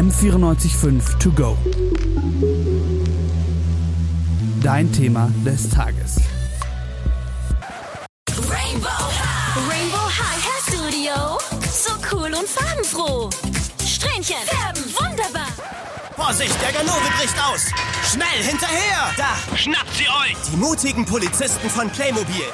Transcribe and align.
M945 0.00 1.18
To 1.18 1.30
Go. 1.32 1.58
Dein 4.62 4.90
Thema 4.90 5.30
des 5.44 5.68
Tages. 5.68 6.16
Rainbow 8.48 8.88
High. 8.88 9.68
Rainbow 9.68 10.08
High 10.08 10.40
Hair 10.42 10.62
Studio. 10.68 11.38
So 11.70 11.92
cool 12.10 12.32
und 12.32 12.48
farbenfroh. 12.48 13.28
Strähnchen. 13.86 14.36
Färben. 14.46 14.82
Wunderbar. 14.94 15.48
Vorsicht, 16.16 16.56
der 16.62 16.72
Ganove 16.72 17.10
bricht 17.18 17.36
aus! 17.38 17.66
Schnell, 18.10 18.42
hinterher! 18.42 19.12
Da, 19.18 19.36
Schnappt 19.54 19.92
sie 19.94 20.08
euch! 20.08 20.36
die 20.50 20.56
mutigen 20.56 21.04
Polizisten 21.04 21.68
von 21.68 21.90
Playmobil. 21.90 22.46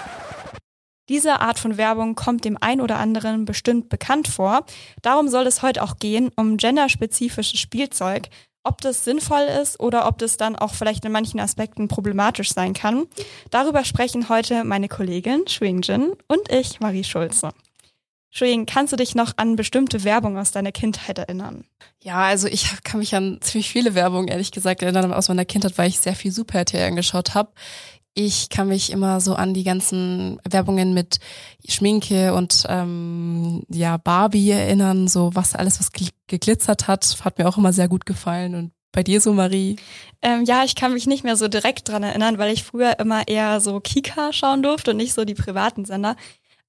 Diese 1.08 1.40
Art 1.40 1.58
von 1.58 1.76
Werbung 1.76 2.14
kommt 2.14 2.44
dem 2.44 2.58
ein 2.60 2.80
oder 2.80 2.98
anderen 2.98 3.44
bestimmt 3.44 3.88
bekannt 3.88 4.28
vor. 4.28 4.64
Darum 5.02 5.28
soll 5.28 5.46
es 5.46 5.62
heute 5.62 5.82
auch 5.82 5.98
gehen, 5.98 6.30
um 6.36 6.56
genderspezifisches 6.56 7.60
Spielzeug. 7.60 8.28
Ob 8.64 8.80
das 8.80 9.04
sinnvoll 9.04 9.46
ist 9.62 9.78
oder 9.78 10.08
ob 10.08 10.18
das 10.18 10.36
dann 10.36 10.56
auch 10.56 10.74
vielleicht 10.74 11.04
in 11.04 11.12
manchen 11.12 11.38
Aspekten 11.38 11.86
problematisch 11.86 12.52
sein 12.52 12.74
kann. 12.74 13.06
Darüber 13.50 13.84
sprechen 13.84 14.28
heute 14.28 14.64
meine 14.64 14.88
Kollegin 14.88 15.46
Shuing 15.46 15.82
Jin 15.82 16.14
und 16.26 16.50
ich, 16.50 16.80
Marie 16.80 17.04
Schulze. 17.04 17.50
Shuing, 18.30 18.66
kannst 18.66 18.92
du 18.92 18.96
dich 18.96 19.14
noch 19.14 19.32
an 19.36 19.54
bestimmte 19.54 20.02
Werbung 20.02 20.36
aus 20.36 20.50
deiner 20.50 20.72
Kindheit 20.72 21.16
erinnern? 21.16 21.64
Ja, 22.02 22.24
also 22.24 22.48
ich 22.48 22.68
kann 22.82 22.98
mich 22.98 23.14
an 23.14 23.38
ziemlich 23.40 23.70
viele 23.70 23.94
Werbungen, 23.94 24.28
ehrlich 24.28 24.50
gesagt, 24.50 24.82
erinnern 24.82 25.12
aus 25.14 25.28
meiner 25.28 25.44
Kindheit, 25.44 25.78
weil 25.78 25.88
ich 25.88 26.00
sehr 26.00 26.16
viel 26.16 26.32
Super 26.32 26.58
RTL 26.58 26.88
angeschaut 26.88 27.34
habe. 27.34 27.52
Ich 28.18 28.48
kann 28.48 28.68
mich 28.68 28.92
immer 28.92 29.20
so 29.20 29.34
an 29.34 29.52
die 29.52 29.62
ganzen 29.62 30.40
Werbungen 30.48 30.94
mit 30.94 31.18
Schminke 31.68 32.32
und 32.32 32.64
ähm, 32.66 33.62
ja 33.68 33.98
Barbie 33.98 34.50
erinnern, 34.50 35.06
so 35.06 35.32
was 35.34 35.54
alles, 35.54 35.78
was 35.78 35.92
gl- 35.92 36.14
geglitzert 36.26 36.88
hat, 36.88 37.18
hat 37.26 37.38
mir 37.38 37.46
auch 37.46 37.58
immer 37.58 37.74
sehr 37.74 37.88
gut 37.88 38.06
gefallen. 38.06 38.54
Und 38.54 38.72
bei 38.90 39.02
dir 39.02 39.20
so, 39.20 39.34
Marie? 39.34 39.76
Ähm, 40.22 40.44
ja, 40.46 40.64
ich 40.64 40.74
kann 40.74 40.94
mich 40.94 41.06
nicht 41.06 41.24
mehr 41.24 41.36
so 41.36 41.46
direkt 41.46 41.90
dran 41.90 42.02
erinnern, 42.02 42.38
weil 42.38 42.54
ich 42.54 42.64
früher 42.64 42.98
immer 42.98 43.28
eher 43.28 43.60
so 43.60 43.80
Kika 43.80 44.32
schauen 44.32 44.62
durfte 44.62 44.92
und 44.92 44.96
nicht 44.96 45.12
so 45.12 45.26
die 45.26 45.34
privaten 45.34 45.84
Sender. 45.84 46.16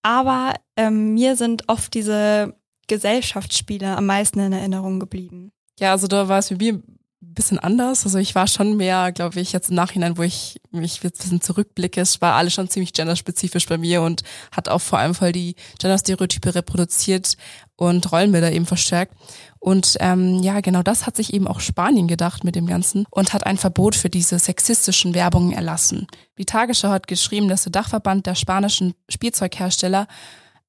Aber 0.01 0.53
ähm, 0.75 1.13
mir 1.13 1.37
sind 1.37 1.69
oft 1.69 1.93
diese 1.93 2.55
Gesellschaftsspiele 2.87 3.95
am 3.95 4.05
meisten 4.05 4.41
in 4.41 4.51
Erinnerung 4.51 4.99
geblieben. 4.99 5.53
Ja, 5.79 5.91
also 5.91 6.07
da 6.07 6.27
war 6.27 6.39
es 6.39 6.49
für 6.49 6.57
mich 6.57 6.73
ein 6.73 6.83
bisschen 7.33 7.59
anders. 7.59 8.05
Also 8.05 8.17
ich 8.17 8.35
war 8.35 8.47
schon 8.47 8.77
mehr, 8.77 9.11
glaube 9.11 9.39
ich, 9.39 9.51
jetzt 9.51 9.69
im 9.69 9.75
Nachhinein, 9.75 10.17
wo 10.17 10.23
ich 10.23 10.59
mich 10.71 11.01
jetzt 11.03 11.19
ein 11.19 11.23
bisschen 11.23 11.41
zurückblicke, 11.41 12.01
es 12.01 12.21
war 12.21 12.35
alles 12.35 12.53
schon 12.53 12.69
ziemlich 12.69 12.93
genderspezifisch 12.93 13.67
bei 13.67 13.77
mir 13.77 14.01
und 14.01 14.23
hat 14.51 14.69
auch 14.69 14.81
vor 14.81 14.99
allem 14.99 15.15
voll 15.15 15.31
die 15.31 15.55
Genderstereotype 15.79 16.55
reproduziert 16.55 17.37
und 17.75 18.11
Rollenbilder 18.11 18.51
eben 18.51 18.65
verstärkt. 18.65 19.13
Und 19.59 19.97
ähm, 19.99 20.41
ja, 20.43 20.61
genau 20.61 20.83
das 20.83 21.05
hat 21.05 21.15
sich 21.15 21.33
eben 21.33 21.47
auch 21.47 21.59
Spanien 21.59 22.07
gedacht 22.07 22.43
mit 22.43 22.55
dem 22.55 22.67
Ganzen 22.67 23.05
und 23.09 23.33
hat 23.33 23.45
ein 23.45 23.57
Verbot 23.57 23.95
für 23.95 24.09
diese 24.09 24.39
sexistischen 24.39 25.13
Werbungen 25.13 25.51
erlassen. 25.51 26.07
Die 26.37 26.45
Tagesschau 26.45 26.89
hat 26.89 27.07
geschrieben, 27.07 27.47
dass 27.47 27.63
der 27.63 27.71
Dachverband 27.71 28.25
der 28.25 28.35
spanischen 28.35 28.93
Spielzeughersteller 29.09 30.07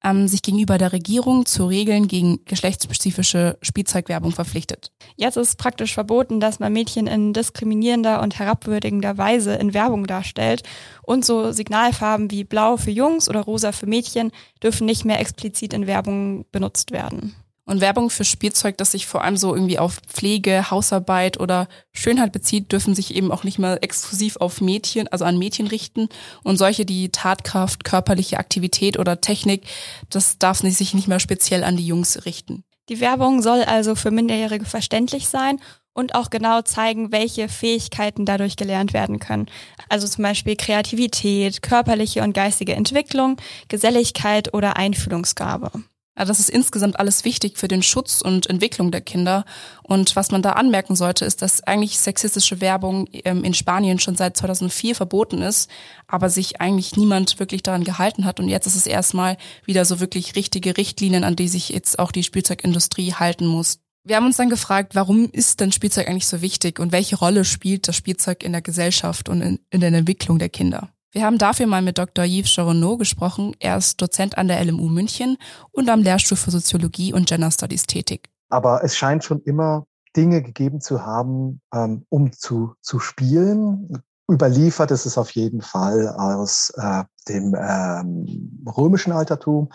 ähm, 0.04 0.28
sich 0.28 0.42
gegenüber 0.42 0.78
der 0.78 0.92
Regierung 0.92 1.46
zu 1.46 1.66
Regeln 1.66 2.08
gegen 2.08 2.44
geschlechtsspezifische 2.44 3.58
Spielzeugwerbung 3.62 4.32
verpflichtet. 4.32 4.92
Jetzt 5.16 5.36
ist 5.36 5.58
praktisch 5.58 5.94
verboten, 5.94 6.40
dass 6.40 6.60
man 6.60 6.72
Mädchen 6.72 7.06
in 7.06 7.32
diskriminierender 7.32 8.22
und 8.22 8.38
herabwürdigender 8.38 9.18
Weise 9.18 9.54
in 9.54 9.74
Werbung 9.74 10.06
darstellt. 10.06 10.62
Und 11.02 11.24
so 11.24 11.52
Signalfarben 11.52 12.30
wie 12.30 12.44
blau 12.44 12.76
für 12.76 12.90
Jungs 12.90 13.28
oder 13.28 13.40
rosa 13.40 13.72
für 13.72 13.86
Mädchen 13.86 14.30
dürfen 14.62 14.86
nicht 14.86 15.04
mehr 15.04 15.20
explizit 15.20 15.72
in 15.72 15.86
Werbung 15.86 16.44
benutzt 16.52 16.92
werden. 16.92 17.34
Und 17.68 17.82
Werbung 17.82 18.08
für 18.08 18.24
Spielzeug, 18.24 18.78
das 18.78 18.92
sich 18.92 19.06
vor 19.06 19.22
allem 19.22 19.36
so 19.36 19.54
irgendwie 19.54 19.78
auf 19.78 19.98
Pflege, 20.08 20.70
Hausarbeit 20.70 21.38
oder 21.38 21.68
Schönheit 21.92 22.32
bezieht, 22.32 22.72
dürfen 22.72 22.94
sich 22.94 23.14
eben 23.14 23.30
auch 23.30 23.44
nicht 23.44 23.58
mehr 23.58 23.82
exklusiv 23.82 24.38
auf 24.38 24.62
Mädchen, 24.62 25.06
also 25.08 25.26
an 25.26 25.36
Mädchen 25.36 25.66
richten. 25.66 26.08
Und 26.42 26.56
solche, 26.56 26.86
die 26.86 27.10
Tatkraft, 27.10 27.84
körperliche 27.84 28.38
Aktivität 28.38 28.98
oder 28.98 29.20
Technik, 29.20 29.64
das 30.08 30.38
darf 30.38 30.60
sich 30.60 30.94
nicht 30.94 31.08
mehr 31.08 31.20
speziell 31.20 31.62
an 31.62 31.76
die 31.76 31.86
Jungs 31.86 32.24
richten. 32.24 32.64
Die 32.88 33.00
Werbung 33.00 33.42
soll 33.42 33.62
also 33.64 33.94
für 33.94 34.10
Minderjährige 34.10 34.64
verständlich 34.64 35.28
sein 35.28 35.60
und 35.92 36.14
auch 36.14 36.30
genau 36.30 36.62
zeigen, 36.62 37.12
welche 37.12 37.50
Fähigkeiten 37.50 38.24
dadurch 38.24 38.56
gelernt 38.56 38.94
werden 38.94 39.18
können. 39.18 39.44
Also 39.90 40.08
zum 40.08 40.22
Beispiel 40.22 40.56
Kreativität, 40.56 41.60
körperliche 41.60 42.22
und 42.22 42.32
geistige 42.32 42.72
Entwicklung, 42.72 43.36
Geselligkeit 43.68 44.54
oder 44.54 44.78
Einfühlungsgabe. 44.78 45.70
Ja, 46.18 46.24
das 46.24 46.40
ist 46.40 46.50
insgesamt 46.50 46.98
alles 46.98 47.24
wichtig 47.24 47.58
für 47.58 47.68
den 47.68 47.82
Schutz 47.82 48.20
und 48.22 48.50
Entwicklung 48.50 48.90
der 48.90 49.00
Kinder. 49.00 49.44
Und 49.84 50.16
was 50.16 50.32
man 50.32 50.42
da 50.42 50.52
anmerken 50.52 50.96
sollte, 50.96 51.24
ist, 51.24 51.42
dass 51.42 51.62
eigentlich 51.62 52.00
sexistische 52.00 52.60
Werbung 52.60 53.08
ähm, 53.12 53.44
in 53.44 53.54
Spanien 53.54 54.00
schon 54.00 54.16
seit 54.16 54.36
2004 54.36 54.96
verboten 54.96 55.42
ist, 55.42 55.70
aber 56.08 56.28
sich 56.28 56.60
eigentlich 56.60 56.96
niemand 56.96 57.38
wirklich 57.38 57.62
daran 57.62 57.84
gehalten 57.84 58.24
hat. 58.24 58.40
Und 58.40 58.48
jetzt 58.48 58.66
ist 58.66 58.74
es 58.74 58.88
erstmal 58.88 59.36
wieder 59.64 59.84
so 59.84 60.00
wirklich 60.00 60.34
richtige 60.34 60.76
Richtlinien, 60.76 61.22
an 61.22 61.36
die 61.36 61.46
sich 61.46 61.68
jetzt 61.68 62.00
auch 62.00 62.10
die 62.10 62.24
Spielzeugindustrie 62.24 63.12
halten 63.12 63.46
muss. 63.46 63.78
Wir 64.02 64.16
haben 64.16 64.26
uns 64.26 64.38
dann 64.38 64.50
gefragt, 64.50 64.96
warum 64.96 65.28
ist 65.30 65.60
denn 65.60 65.70
Spielzeug 65.70 66.08
eigentlich 66.08 66.26
so 66.26 66.42
wichtig 66.42 66.80
und 66.80 66.90
welche 66.90 67.16
Rolle 67.16 67.44
spielt 67.44 67.86
das 67.86 67.94
Spielzeug 67.94 68.42
in 68.42 68.52
der 68.52 68.62
Gesellschaft 68.62 69.28
und 69.28 69.40
in, 69.40 69.60
in 69.70 69.80
der 69.80 69.92
Entwicklung 69.92 70.40
der 70.40 70.48
Kinder? 70.48 70.88
Wir 71.10 71.24
haben 71.24 71.38
dafür 71.38 71.66
mal 71.66 71.80
mit 71.80 71.96
Dr. 71.96 72.26
Yves 72.26 72.54
Choronneau 72.54 72.98
gesprochen. 72.98 73.56
Er 73.60 73.78
ist 73.78 74.00
Dozent 74.00 74.36
an 74.36 74.46
der 74.46 74.62
LMU 74.62 74.88
München 74.88 75.38
und 75.72 75.88
am 75.88 76.02
Lehrstuhl 76.02 76.36
für 76.36 76.50
Soziologie 76.50 77.14
und 77.14 77.26
Gender 77.26 77.50
Studies 77.50 77.84
tätig. 77.84 78.28
Aber 78.50 78.84
es 78.84 78.94
scheint 78.96 79.24
schon 79.24 79.40
immer 79.42 79.86
Dinge 80.16 80.42
gegeben 80.42 80.80
zu 80.82 81.06
haben, 81.06 81.60
ähm, 81.74 82.04
um 82.10 82.32
zu, 82.32 82.74
zu 82.82 82.98
spielen. 82.98 84.02
Überliefert 84.30 84.90
ist 84.90 85.06
es 85.06 85.16
auf 85.16 85.30
jeden 85.30 85.62
Fall 85.62 86.08
aus 86.08 86.72
äh, 86.76 87.04
dem 87.28 87.54
ähm, 87.58 88.64
römischen 88.76 89.12
Altertum, 89.12 89.70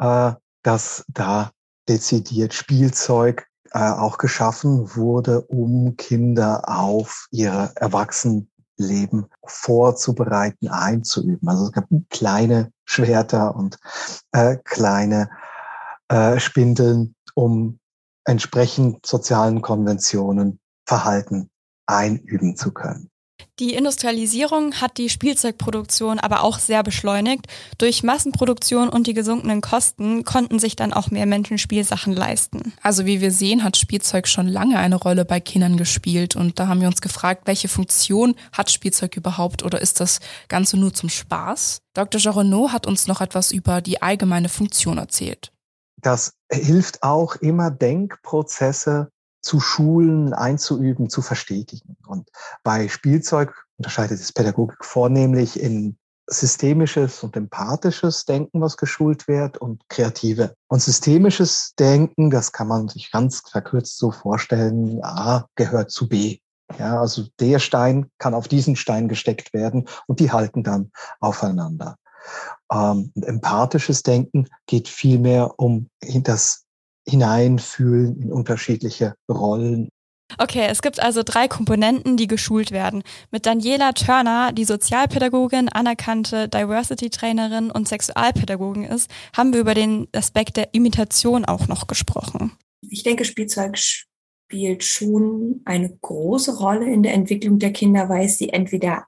äh, 0.00 0.32
dass 0.64 1.04
da 1.08 1.52
dezidiert 1.88 2.54
Spielzeug 2.54 3.46
äh, 3.72 3.78
auch 3.78 4.18
geschaffen 4.18 4.96
wurde, 4.96 5.42
um 5.42 5.96
Kinder 5.96 6.68
auf 6.68 7.28
ihre 7.30 7.72
Erwachsenenleben 8.80 9.26
vorzubereiten, 9.44 10.68
einzuüben. 10.68 11.48
Also 11.48 11.66
es 11.66 11.72
gab 11.72 11.88
kleine 12.08 12.72
Schwerter 12.84 13.54
und 13.54 13.78
äh, 14.32 14.56
kleine 14.64 15.30
äh, 16.08 16.38
Spindeln, 16.40 17.14
um 17.34 17.78
entsprechend 18.24 19.06
sozialen 19.06 19.62
Konventionen 19.62 20.60
Verhalten 20.86 21.50
einüben 21.86 22.56
zu 22.56 22.72
können. 22.72 23.09
Die 23.60 23.74
Industrialisierung 23.74 24.80
hat 24.80 24.96
die 24.96 25.10
Spielzeugproduktion 25.10 26.18
aber 26.18 26.44
auch 26.44 26.58
sehr 26.58 26.82
beschleunigt. 26.82 27.44
Durch 27.76 28.02
Massenproduktion 28.02 28.88
und 28.88 29.06
die 29.06 29.12
gesunkenen 29.12 29.60
Kosten 29.60 30.24
konnten 30.24 30.58
sich 30.58 30.76
dann 30.76 30.94
auch 30.94 31.10
mehr 31.10 31.26
Menschen 31.26 31.58
Spielsachen 31.58 32.14
leisten. 32.14 32.72
Also 32.82 33.04
wie 33.04 33.20
wir 33.20 33.30
sehen, 33.30 33.62
hat 33.62 33.76
Spielzeug 33.76 34.28
schon 34.28 34.48
lange 34.48 34.78
eine 34.78 34.96
Rolle 34.96 35.26
bei 35.26 35.40
Kindern 35.40 35.76
gespielt 35.76 36.36
und 36.36 36.58
da 36.58 36.68
haben 36.68 36.80
wir 36.80 36.88
uns 36.88 37.02
gefragt, 37.02 37.42
welche 37.44 37.68
Funktion 37.68 38.34
hat 38.50 38.70
Spielzeug 38.70 39.14
überhaupt 39.18 39.62
oder 39.62 39.78
ist 39.78 40.00
das 40.00 40.20
Ganze 40.48 40.78
nur 40.78 40.94
zum 40.94 41.10
Spaß? 41.10 41.82
Dr. 41.92 42.18
Jaronneau 42.18 42.70
hat 42.70 42.86
uns 42.86 43.08
noch 43.08 43.20
etwas 43.20 43.52
über 43.52 43.82
die 43.82 44.00
allgemeine 44.00 44.48
Funktion 44.48 44.96
erzählt. 44.96 45.52
Das 46.00 46.32
hilft 46.50 47.02
auch 47.02 47.36
immer 47.36 47.70
Denkprozesse 47.70 49.10
zu 49.40 49.60
schulen, 49.60 50.32
einzuüben, 50.32 51.08
zu 51.08 51.22
verstetigen. 51.22 51.96
Und 52.06 52.28
bei 52.62 52.88
Spielzeug 52.88 53.54
unterscheidet 53.78 54.20
es 54.20 54.32
Pädagogik 54.32 54.84
vornehmlich 54.84 55.58
in 55.60 55.96
systemisches 56.26 57.22
und 57.22 57.36
empathisches 57.36 58.24
Denken, 58.24 58.60
was 58.60 58.76
geschult 58.76 59.26
wird, 59.26 59.58
und 59.58 59.88
kreative. 59.88 60.54
Und 60.68 60.80
systemisches 60.80 61.74
Denken, 61.78 62.30
das 62.30 62.52
kann 62.52 62.68
man 62.68 62.88
sich 62.88 63.10
ganz 63.10 63.42
verkürzt 63.50 63.98
so 63.98 64.12
vorstellen, 64.12 65.02
A 65.02 65.46
gehört 65.56 65.90
zu 65.90 66.08
B. 66.08 66.38
Ja, 66.78 67.00
also 67.00 67.26
der 67.40 67.58
Stein 67.58 68.10
kann 68.18 68.34
auf 68.34 68.46
diesen 68.46 68.76
Stein 68.76 69.08
gesteckt 69.08 69.52
werden 69.52 69.88
und 70.06 70.20
die 70.20 70.30
halten 70.30 70.62
dann 70.62 70.92
aufeinander. 71.18 71.96
Ähm, 72.72 73.12
empathisches 73.16 74.04
Denken 74.04 74.46
geht 74.66 74.86
vielmehr 74.86 75.58
um 75.58 75.88
das 76.00 76.64
Hineinfühlen 77.10 78.22
in 78.22 78.32
unterschiedliche 78.32 79.14
Rollen. 79.28 79.88
Okay, 80.38 80.66
es 80.68 80.80
gibt 80.80 81.02
also 81.02 81.22
drei 81.24 81.48
Komponenten, 81.48 82.16
die 82.16 82.26
geschult 82.26 82.70
werden. 82.70 83.02
Mit 83.30 83.46
Daniela 83.46 83.92
Turner, 83.92 84.52
die 84.52 84.64
Sozialpädagogin, 84.64 85.68
anerkannte 85.68 86.48
Diversity-Trainerin 86.48 87.70
und 87.70 87.88
Sexualpädagogin 87.88 88.84
ist, 88.84 89.10
haben 89.36 89.52
wir 89.52 89.60
über 89.60 89.74
den 89.74 90.06
Aspekt 90.14 90.56
der 90.56 90.72
Imitation 90.72 91.44
auch 91.44 91.66
noch 91.68 91.86
gesprochen. 91.86 92.52
Ich 92.88 93.02
denke, 93.02 93.24
Spielzeug 93.24 93.76
spielt 93.76 94.84
schon 94.84 95.62
eine 95.64 95.96
große 96.00 96.58
Rolle 96.58 96.90
in 96.90 97.02
der 97.02 97.14
Entwicklung 97.14 97.58
der 97.58 97.72
Kinder, 97.72 98.08
weil 98.08 98.26
es 98.26 98.38
sie 98.38 98.50
entweder 98.50 99.06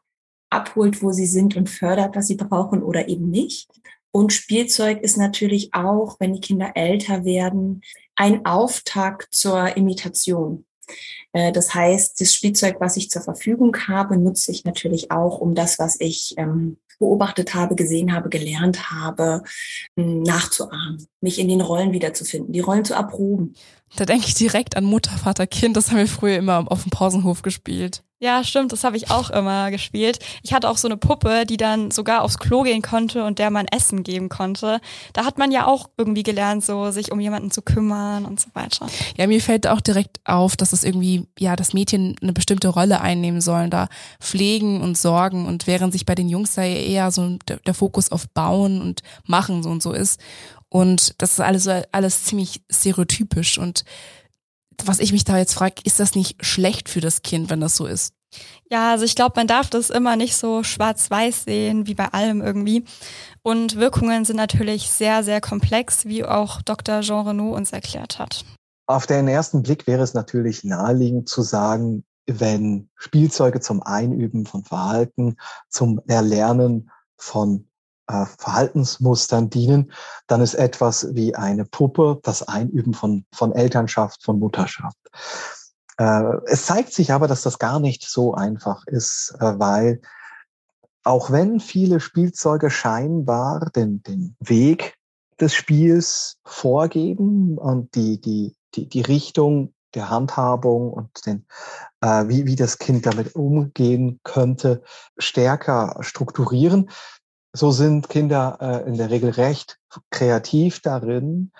abholt, 0.50 1.02
wo 1.02 1.12
sie 1.12 1.26
sind 1.26 1.56
und 1.56 1.70
fördert, 1.70 2.14
was 2.14 2.26
sie 2.26 2.36
brauchen 2.36 2.82
oder 2.82 3.08
eben 3.08 3.30
nicht. 3.30 3.68
Und 4.12 4.32
Spielzeug 4.32 5.00
ist 5.00 5.16
natürlich 5.16 5.74
auch, 5.74 6.16
wenn 6.20 6.34
die 6.34 6.40
Kinder 6.40 6.72
älter 6.74 7.24
werden, 7.24 7.82
ein 8.14 8.44
Auftakt 8.44 9.28
zur 9.34 9.76
Imitation. 9.76 10.66
Äh, 11.32 11.50
das 11.52 11.74
heißt, 11.74 12.20
das 12.20 12.34
Spielzeug, 12.34 12.76
was 12.78 12.96
ich 12.96 13.10
zur 13.10 13.22
Verfügung 13.22 13.76
habe, 13.88 14.18
nutze 14.18 14.52
ich 14.52 14.64
natürlich 14.64 15.10
auch, 15.10 15.38
um 15.38 15.54
das, 15.54 15.78
was 15.78 15.98
ich 15.98 16.34
ähm, 16.36 16.76
beobachtet 16.98 17.54
habe, 17.54 17.74
gesehen 17.74 18.12
habe, 18.12 18.28
gelernt 18.28 18.90
habe, 18.90 19.42
nachzuahmen, 19.96 21.06
mich 21.20 21.38
in 21.40 21.48
den 21.48 21.60
Rollen 21.60 21.92
wiederzufinden, 21.92 22.52
die 22.52 22.60
Rollen 22.60 22.84
zu 22.84 22.94
erproben. 22.94 23.54
Da 23.96 24.04
denke 24.04 24.26
ich 24.28 24.34
direkt 24.34 24.76
an 24.76 24.84
Mutter, 24.84 25.10
Vater, 25.18 25.46
Kind. 25.46 25.76
Das 25.76 25.90
haben 25.90 25.98
wir 25.98 26.06
früher 26.06 26.36
immer 26.36 26.64
auf 26.70 26.82
dem 26.82 26.90
Pausenhof 26.90 27.42
gespielt. 27.42 28.04
Ja, 28.22 28.44
stimmt, 28.44 28.70
das 28.70 28.84
habe 28.84 28.96
ich 28.96 29.10
auch 29.10 29.30
immer 29.30 29.72
gespielt. 29.72 30.20
Ich 30.44 30.52
hatte 30.52 30.68
auch 30.70 30.76
so 30.76 30.86
eine 30.86 30.96
Puppe, 30.96 31.44
die 31.44 31.56
dann 31.56 31.90
sogar 31.90 32.22
aufs 32.22 32.38
Klo 32.38 32.62
gehen 32.62 32.80
konnte 32.80 33.24
und 33.24 33.40
der 33.40 33.50
man 33.50 33.66
Essen 33.66 34.04
geben 34.04 34.28
konnte. 34.28 34.80
Da 35.12 35.24
hat 35.24 35.38
man 35.38 35.50
ja 35.50 35.66
auch 35.66 35.90
irgendwie 35.96 36.22
gelernt, 36.22 36.64
so 36.64 36.92
sich 36.92 37.10
um 37.10 37.18
jemanden 37.18 37.50
zu 37.50 37.62
kümmern 37.62 38.24
und 38.24 38.38
so 38.38 38.46
weiter. 38.54 38.86
Ja, 39.16 39.26
mir 39.26 39.40
fällt 39.40 39.66
auch 39.66 39.80
direkt 39.80 40.20
auf, 40.24 40.56
dass 40.56 40.72
es 40.72 40.84
irgendwie, 40.84 41.26
ja, 41.36 41.56
das 41.56 41.74
Mädchen 41.74 42.14
eine 42.22 42.32
bestimmte 42.32 42.68
Rolle 42.68 43.00
einnehmen 43.00 43.40
sollen, 43.40 43.70
da 43.70 43.88
pflegen 44.20 44.82
und 44.82 44.96
sorgen 44.96 45.46
und 45.46 45.66
während 45.66 45.92
sich 45.92 46.06
bei 46.06 46.14
den 46.14 46.28
Jungs 46.28 46.54
da 46.54 46.62
eher 46.62 47.10
so 47.10 47.38
der, 47.48 47.74
Fokus 47.74 48.12
auf 48.12 48.28
Bauen 48.28 48.80
und 48.80 49.00
Machen 49.26 49.64
so 49.64 49.70
und 49.70 49.82
so 49.82 49.90
ist. 49.90 50.20
Und 50.68 51.20
das 51.20 51.32
ist 51.32 51.40
alles, 51.40 51.68
alles 51.90 52.22
ziemlich 52.22 52.62
stereotypisch 52.70 53.58
und 53.58 53.84
was 54.86 54.98
ich 54.98 55.12
mich 55.12 55.24
da 55.24 55.38
jetzt 55.38 55.54
frage, 55.54 55.76
ist 55.84 56.00
das 56.00 56.14
nicht 56.14 56.44
schlecht 56.44 56.88
für 56.88 57.00
das 57.00 57.22
Kind, 57.22 57.50
wenn 57.50 57.60
das 57.60 57.76
so 57.76 57.86
ist? 57.86 58.14
Ja, 58.70 58.92
also 58.92 59.04
ich 59.04 59.14
glaube, 59.14 59.34
man 59.36 59.46
darf 59.46 59.68
das 59.68 59.90
immer 59.90 60.16
nicht 60.16 60.36
so 60.36 60.62
schwarz-weiß 60.62 61.44
sehen, 61.44 61.86
wie 61.86 61.94
bei 61.94 62.06
allem 62.06 62.40
irgendwie. 62.40 62.84
Und 63.42 63.76
Wirkungen 63.76 64.24
sind 64.24 64.36
natürlich 64.36 64.90
sehr, 64.90 65.22
sehr 65.22 65.40
komplex, 65.40 66.06
wie 66.06 66.24
auch 66.24 66.62
Dr. 66.62 67.00
Jean 67.00 67.26
Renaud 67.26 67.56
uns 67.56 67.72
erklärt 67.72 68.18
hat. 68.18 68.44
Auf 68.86 69.06
den 69.06 69.28
ersten 69.28 69.62
Blick 69.62 69.86
wäre 69.86 70.02
es 70.02 70.14
natürlich 70.14 70.64
naheliegend 70.64 71.28
zu 71.28 71.42
sagen, 71.42 72.04
wenn 72.26 72.88
Spielzeuge 72.94 73.60
zum 73.60 73.82
Einüben 73.82 74.46
von 74.46 74.64
Verhalten, 74.64 75.36
zum 75.68 76.00
Erlernen 76.06 76.90
von 77.16 77.68
äh, 78.06 78.26
Verhaltensmustern 78.38 79.50
dienen, 79.50 79.92
dann 80.26 80.40
ist 80.40 80.54
etwas 80.54 81.14
wie 81.14 81.34
eine 81.34 81.64
Puppe 81.64 82.20
das 82.22 82.46
Einüben 82.46 82.94
von, 82.94 83.24
von 83.32 83.52
Elternschaft, 83.52 84.22
von 84.22 84.38
Mutterschaft. 84.38 84.98
Äh, 85.98 86.36
es 86.46 86.66
zeigt 86.66 86.92
sich 86.92 87.12
aber, 87.12 87.28
dass 87.28 87.42
das 87.42 87.58
gar 87.58 87.80
nicht 87.80 88.08
so 88.08 88.34
einfach 88.34 88.86
ist, 88.86 89.34
äh, 89.40 89.58
weil 89.58 90.00
auch 91.04 91.30
wenn 91.30 91.60
viele 91.60 92.00
Spielzeuge 92.00 92.70
scheinbar 92.70 93.70
den, 93.74 94.02
den 94.02 94.36
Weg 94.40 94.96
des 95.40 95.54
Spiels 95.54 96.38
vorgeben 96.44 97.58
und 97.58 97.94
die, 97.94 98.20
die, 98.20 98.54
die, 98.74 98.88
die 98.88 99.00
Richtung 99.00 99.74
der 99.94 100.10
Handhabung 100.10 100.92
und 100.92 101.26
den, 101.26 101.46
äh, 102.00 102.28
wie, 102.28 102.46
wie 102.46 102.56
das 102.56 102.78
Kind 102.78 103.04
damit 103.04 103.34
umgehen 103.34 104.20
könnte, 104.22 104.82
stärker 105.18 105.96
strukturieren, 106.00 106.90
so 107.52 107.70
sind 107.70 108.08
Kinder 108.08 108.58
äh, 108.60 108.88
in 108.88 108.96
der 108.96 109.10
Regel 109.10 109.30
recht 109.30 109.78
kreativ 110.10 110.80
darin, 110.80 111.52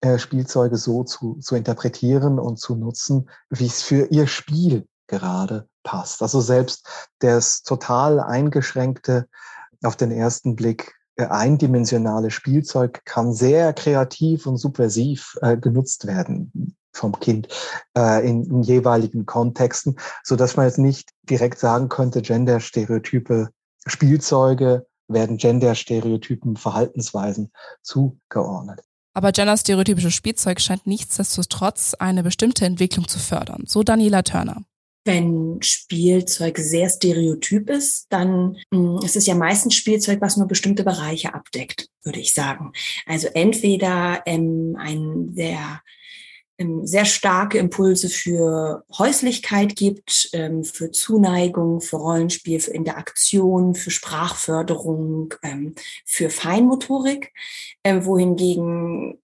äh, 0.00 0.18
Spielzeuge 0.18 0.76
so 0.76 1.04
zu, 1.04 1.36
zu 1.36 1.54
interpretieren 1.54 2.38
und 2.38 2.58
zu 2.58 2.74
nutzen, 2.76 3.30
wie 3.50 3.66
es 3.66 3.82
für 3.82 4.06
ihr 4.06 4.26
Spiel 4.26 4.86
gerade 5.06 5.68
passt. 5.82 6.22
Also 6.22 6.40
selbst 6.40 6.86
das 7.20 7.62
total 7.62 8.20
eingeschränkte, 8.20 9.28
auf 9.82 9.96
den 9.96 10.10
ersten 10.10 10.56
Blick 10.56 10.94
äh, 11.16 11.26
eindimensionale 11.26 12.30
Spielzeug 12.30 13.02
kann 13.04 13.32
sehr 13.32 13.72
kreativ 13.72 14.46
und 14.46 14.56
subversiv 14.56 15.38
äh, 15.42 15.56
genutzt 15.56 16.06
werden 16.06 16.76
vom 16.92 17.18
Kind 17.20 17.48
äh, 17.96 18.26
in, 18.28 18.44
in 18.44 18.62
jeweiligen 18.62 19.26
Kontexten, 19.26 19.96
so 20.24 20.34
dass 20.34 20.56
man 20.56 20.66
jetzt 20.66 20.78
nicht 20.78 21.10
direkt 21.22 21.58
sagen 21.58 21.88
könnte, 21.88 22.22
Gender-Stereotype 22.22 23.50
Spielzeuge 23.86 24.86
werden 25.08 25.36
Gender-Stereotypen 25.36 26.56
Verhaltensweisen 26.56 27.52
zugeordnet. 27.82 28.80
Aber 29.16 29.32
genderstereotypisches 29.32 30.12
Spielzeug 30.12 30.60
scheint 30.60 30.86
nichtsdestotrotz 30.86 31.94
eine 31.94 32.22
bestimmte 32.22 32.66
Entwicklung 32.66 33.08
zu 33.08 33.18
fördern. 33.18 33.64
So 33.66 33.82
Daniela 33.82 34.22
Turner. 34.22 34.62
Wenn 35.06 35.58
Spielzeug 35.62 36.58
sehr 36.58 36.90
stereotyp 36.90 37.70
ist, 37.70 38.08
dann 38.10 38.58
mh, 38.70 38.98
hm, 38.98 38.98
ist 39.02 39.16
es 39.16 39.24
ja 39.24 39.34
meistens 39.34 39.74
Spielzeug, 39.74 40.20
was 40.20 40.36
nur 40.36 40.46
bestimmte 40.46 40.84
Bereiche 40.84 41.32
abdeckt, 41.32 41.88
würde 42.02 42.20
ich 42.20 42.34
sagen. 42.34 42.72
Also 43.06 43.28
entweder 43.28 44.22
ähm, 44.26 44.76
ein 44.78 45.32
sehr 45.34 45.80
sehr 46.84 47.04
starke 47.04 47.58
Impulse 47.58 48.08
für 48.08 48.84
Häuslichkeit 48.96 49.76
gibt, 49.76 50.30
ähm, 50.32 50.64
für 50.64 50.90
Zuneigung, 50.90 51.80
für 51.80 51.96
Rollenspiel, 51.96 52.60
für 52.60 52.72
Interaktion, 52.72 53.74
für 53.74 53.90
Sprachförderung, 53.90 55.34
ähm, 55.42 55.74
für 56.04 56.30
Feinmotorik, 56.30 57.32
wohingegen 57.84 59.18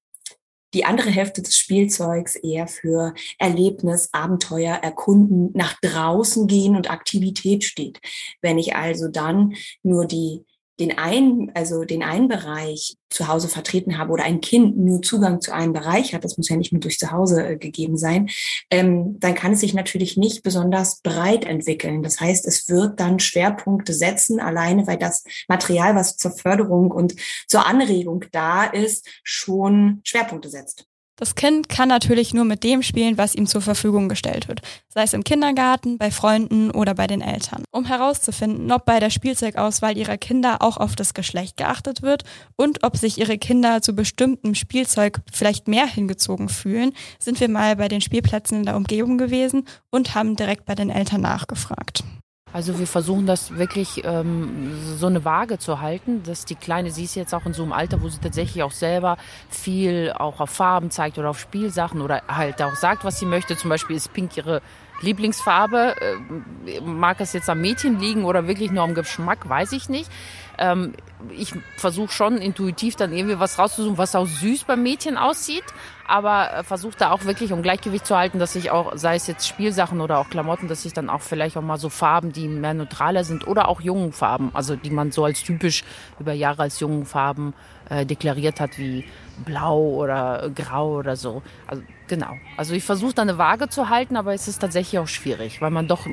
die 0.75 0.84
andere 0.84 1.11
Hälfte 1.11 1.43
des 1.43 1.56
Spielzeugs 1.58 2.34
eher 2.37 2.67
für 2.67 3.14
Erlebnis, 3.38 4.08
Abenteuer, 4.12 4.75
Erkunden, 4.76 5.50
nach 5.55 5.78
draußen 5.81 6.46
gehen 6.46 6.76
und 6.76 6.90
Aktivität 6.90 7.64
steht. 7.64 8.00
Wenn 8.40 8.58
ich 8.58 8.75
also 8.75 9.08
dann 9.08 9.55
nur 9.82 10.06
die 10.06 10.44
den 10.81 10.97
einen, 10.97 11.51
also 11.55 11.85
den 11.85 12.03
einen 12.03 12.29
Bereich 12.29 12.97
zu 13.11 13.29
Hause 13.29 13.49
vertreten 13.49 13.99
habe 13.99 14.13
oder 14.13 14.25
ein 14.25 14.41
Kind 14.41 14.77
nur 14.79 15.03
Zugang 15.03 15.41
zu 15.41 15.53
einem 15.53 15.73
Bereich 15.73 16.15
hat, 16.15 16.25
das 16.25 16.39
muss 16.39 16.49
ja 16.49 16.57
nicht 16.57 16.73
mit 16.73 16.85
durch 16.85 16.99
zu 16.99 17.11
Hause 17.11 17.47
äh, 17.47 17.57
gegeben 17.57 17.99
sein, 17.99 18.31
ähm, 18.71 19.19
dann 19.21 19.35
kann 19.35 19.53
es 19.53 19.61
sich 19.61 19.75
natürlich 19.75 20.17
nicht 20.17 20.43
besonders 20.43 21.01
breit 21.03 21.45
entwickeln. 21.45 22.03
Das 22.03 22.21
heißt, 22.21 22.47
es 22.47 22.69
wird 22.69 23.01
dann 23.01 23.19
Schwerpunkte 23.19 23.93
setzen, 23.93 24.41
alleine 24.41 24.87
weil 24.87 24.99
das 24.99 25.25
Material, 25.49 25.95
was 25.95 26.17
zur 26.17 26.31
Förderung 26.31 26.91
und 26.91 27.15
zur 27.47 27.67
Anregung 27.67 28.25
da 28.33 28.65
ist, 28.65 29.07
schon 29.23 30.01
Schwerpunkte 30.05 30.49
setzt. 30.49 30.87
Das 31.17 31.35
Kind 31.35 31.69
kann 31.69 31.88
natürlich 31.88 32.32
nur 32.32 32.44
mit 32.44 32.64
dem 32.64 32.82
spielen, 32.82 33.19
was 33.19 33.35
ihm 33.35 33.47
zur 33.47 33.61
Verfügung 33.61 34.09
gestellt 34.09 34.49
wird, 34.49 34.62
sei 34.88 35.03
es 35.03 35.12
im 35.12 35.25
Kindergarten, 35.25 35.99
bei 35.99 36.11
Freunden 36.11 36.70
oder 36.70 36.94
bei 36.94 37.06
den 37.06 37.20
Eltern. 37.20 37.64
Um 37.70 37.85
herauszufinden, 37.85 38.73
ob 38.73 38.87
bei 38.87 38.99
der 38.99 39.11
Spielzeugauswahl 39.11 39.97
ihrer 39.97 40.17
Kinder 40.17 40.62
auch 40.62 40.79
auf 40.79 40.97
das 40.97 41.14
Geschlecht 41.14 41.59
geachtet 41.59 42.03
wird 42.03 42.25
und 42.56 42.82
ob 42.82 42.97
sich 42.97 43.19
ihre 43.19 43.37
Kinder 43.38 43.82
zu 43.82 43.94
bestimmtem 43.94 44.55
Spielzeug 44.55 45.20
vielleicht 45.31 45.69
mehr 45.69 45.87
hingezogen 45.87 46.49
fühlen, 46.49 46.93
sind 47.19 47.40
wir 47.40 47.49
mal 47.49 47.76
bei 47.76 47.88
den 47.88 48.00
Spielplätzen 48.00 48.59
in 48.59 48.64
der 48.64 48.76
Umgebung 48.76 49.19
gewesen 49.19 49.66
und 49.90 50.14
haben 50.14 50.35
direkt 50.35 50.64
bei 50.64 50.75
den 50.75 50.90
Eltern 50.90 51.21
nachgefragt. 51.21 52.04
Also 52.52 52.78
wir 52.78 52.87
versuchen 52.87 53.26
das 53.26 53.56
wirklich 53.56 54.02
ähm, 54.04 54.76
so 54.97 55.06
eine 55.06 55.25
Waage 55.25 55.59
zu 55.59 55.80
halten, 55.80 56.23
dass 56.23 56.44
die 56.44 56.54
Kleine, 56.54 56.90
sie 56.90 57.04
ist 57.04 57.14
jetzt 57.14 57.35
auch 57.35 57.47
in 57.47 57.54
so 57.54 57.62
einem 57.62 57.73
Alter, 57.73 58.02
wo 58.02 58.09
sie 58.09 58.18
tatsächlich 58.18 58.62
auch 58.62 58.73
selber 58.73 59.16
viel 59.49 60.12
auch 60.16 60.40
auf 60.40 60.50
Farben 60.50 60.90
zeigt 60.90 61.18
oder 61.18 61.30
auf 61.30 61.38
Spielsachen 61.38 62.02
oder 62.02 62.23
halt 62.28 62.61
auch 62.61 62.75
sagt, 62.75 63.04
was 63.04 63.18
sie 63.18 63.26
möchte. 63.26 63.56
Zum 63.56 63.71
Beispiel 63.71 63.97
ist 63.97 64.12
Pink 64.12 64.37
ihre 64.37 64.61
Lieblingsfarbe. 65.00 65.97
Äh, 66.00 66.80
mag 66.80 67.21
es 67.21 67.32
jetzt 67.32 67.49
am 67.49 67.61
Mädchen 67.61 67.99
liegen 67.99 68.25
oder 68.25 68.47
wirklich 68.47 68.71
nur 68.71 68.85
am 68.85 68.94
Geschmack, 68.94 69.49
weiß 69.49 69.73
ich 69.73 69.88
nicht. 69.88 70.11
Ähm, 70.59 70.94
ich 71.30 71.54
versuche 71.76 72.12
schon 72.12 72.38
intuitiv 72.38 72.97
dann 72.97 73.12
irgendwie 73.12 73.38
was 73.38 73.59
rauszusuchen, 73.59 73.99
was 73.99 74.14
auch 74.14 74.26
süß 74.26 74.64
beim 74.64 74.82
Mädchen 74.82 75.16
aussieht, 75.16 75.64
aber 76.06 76.52
äh, 76.52 76.64
versuche 76.64 76.97
da 76.99 77.11
auch 77.11 77.25
wirklich 77.25 77.52
um 77.52 77.62
Gleichgewicht 77.62 78.06
zu 78.06 78.16
halten, 78.16 78.38
dass 78.38 78.54
ich 78.54 78.71
auch, 78.71 78.92
sei 78.97 79.16
es 79.16 79.26
jetzt 79.26 79.47
Spielsachen 79.47 80.00
oder 80.00 80.18
auch 80.18 80.28
Klamotten, 80.28 80.68
dass 80.68 80.85
ich 80.85 80.92
dann 80.92 81.09
auch 81.09 81.21
vielleicht 81.21 81.56
auch 81.56 81.62
mal 81.62 81.78
so 81.78 81.88
Farben, 81.88 82.32
die 82.32 82.49
mehr 82.49 82.75
neutraler 82.75 83.25
sind 83.25 83.47
oder 83.47 83.68
auch 83.68 83.80
jungen 83.80 84.12
Farben, 84.12 84.50
also 84.54 84.76
die 84.76 84.90
man 84.90 85.12
so 85.12 85.25
als 85.25 85.42
typisch 85.42 85.85
über 86.18 86.32
Jahre 86.32 86.62
als 86.62 86.80
jungen 86.80 87.06
Farben 87.06 87.54
äh, 87.88 88.04
deklariert 88.04 88.61
hat, 88.61 88.78
wie 88.78 89.04
blau 89.44 89.78
oder 89.78 90.50
grau 90.54 90.99
oder 90.99 91.16
so. 91.16 91.42
Also 91.66 91.82
genau. 92.12 92.37
Also 92.59 92.75
ich 92.75 92.85
versuche 92.85 93.14
da 93.14 93.23
eine 93.23 93.38
Waage 93.38 93.71
zu 93.71 93.88
halten, 93.88 94.16
aber 94.19 94.35
es 94.35 94.47
ist 94.47 94.59
tatsächlich 94.59 94.99
auch 94.99 95.09
schwierig, 95.09 95.62
weil 95.62 95.71
man 95.71 95.88
doch 95.88 96.07
äh, 96.07 96.11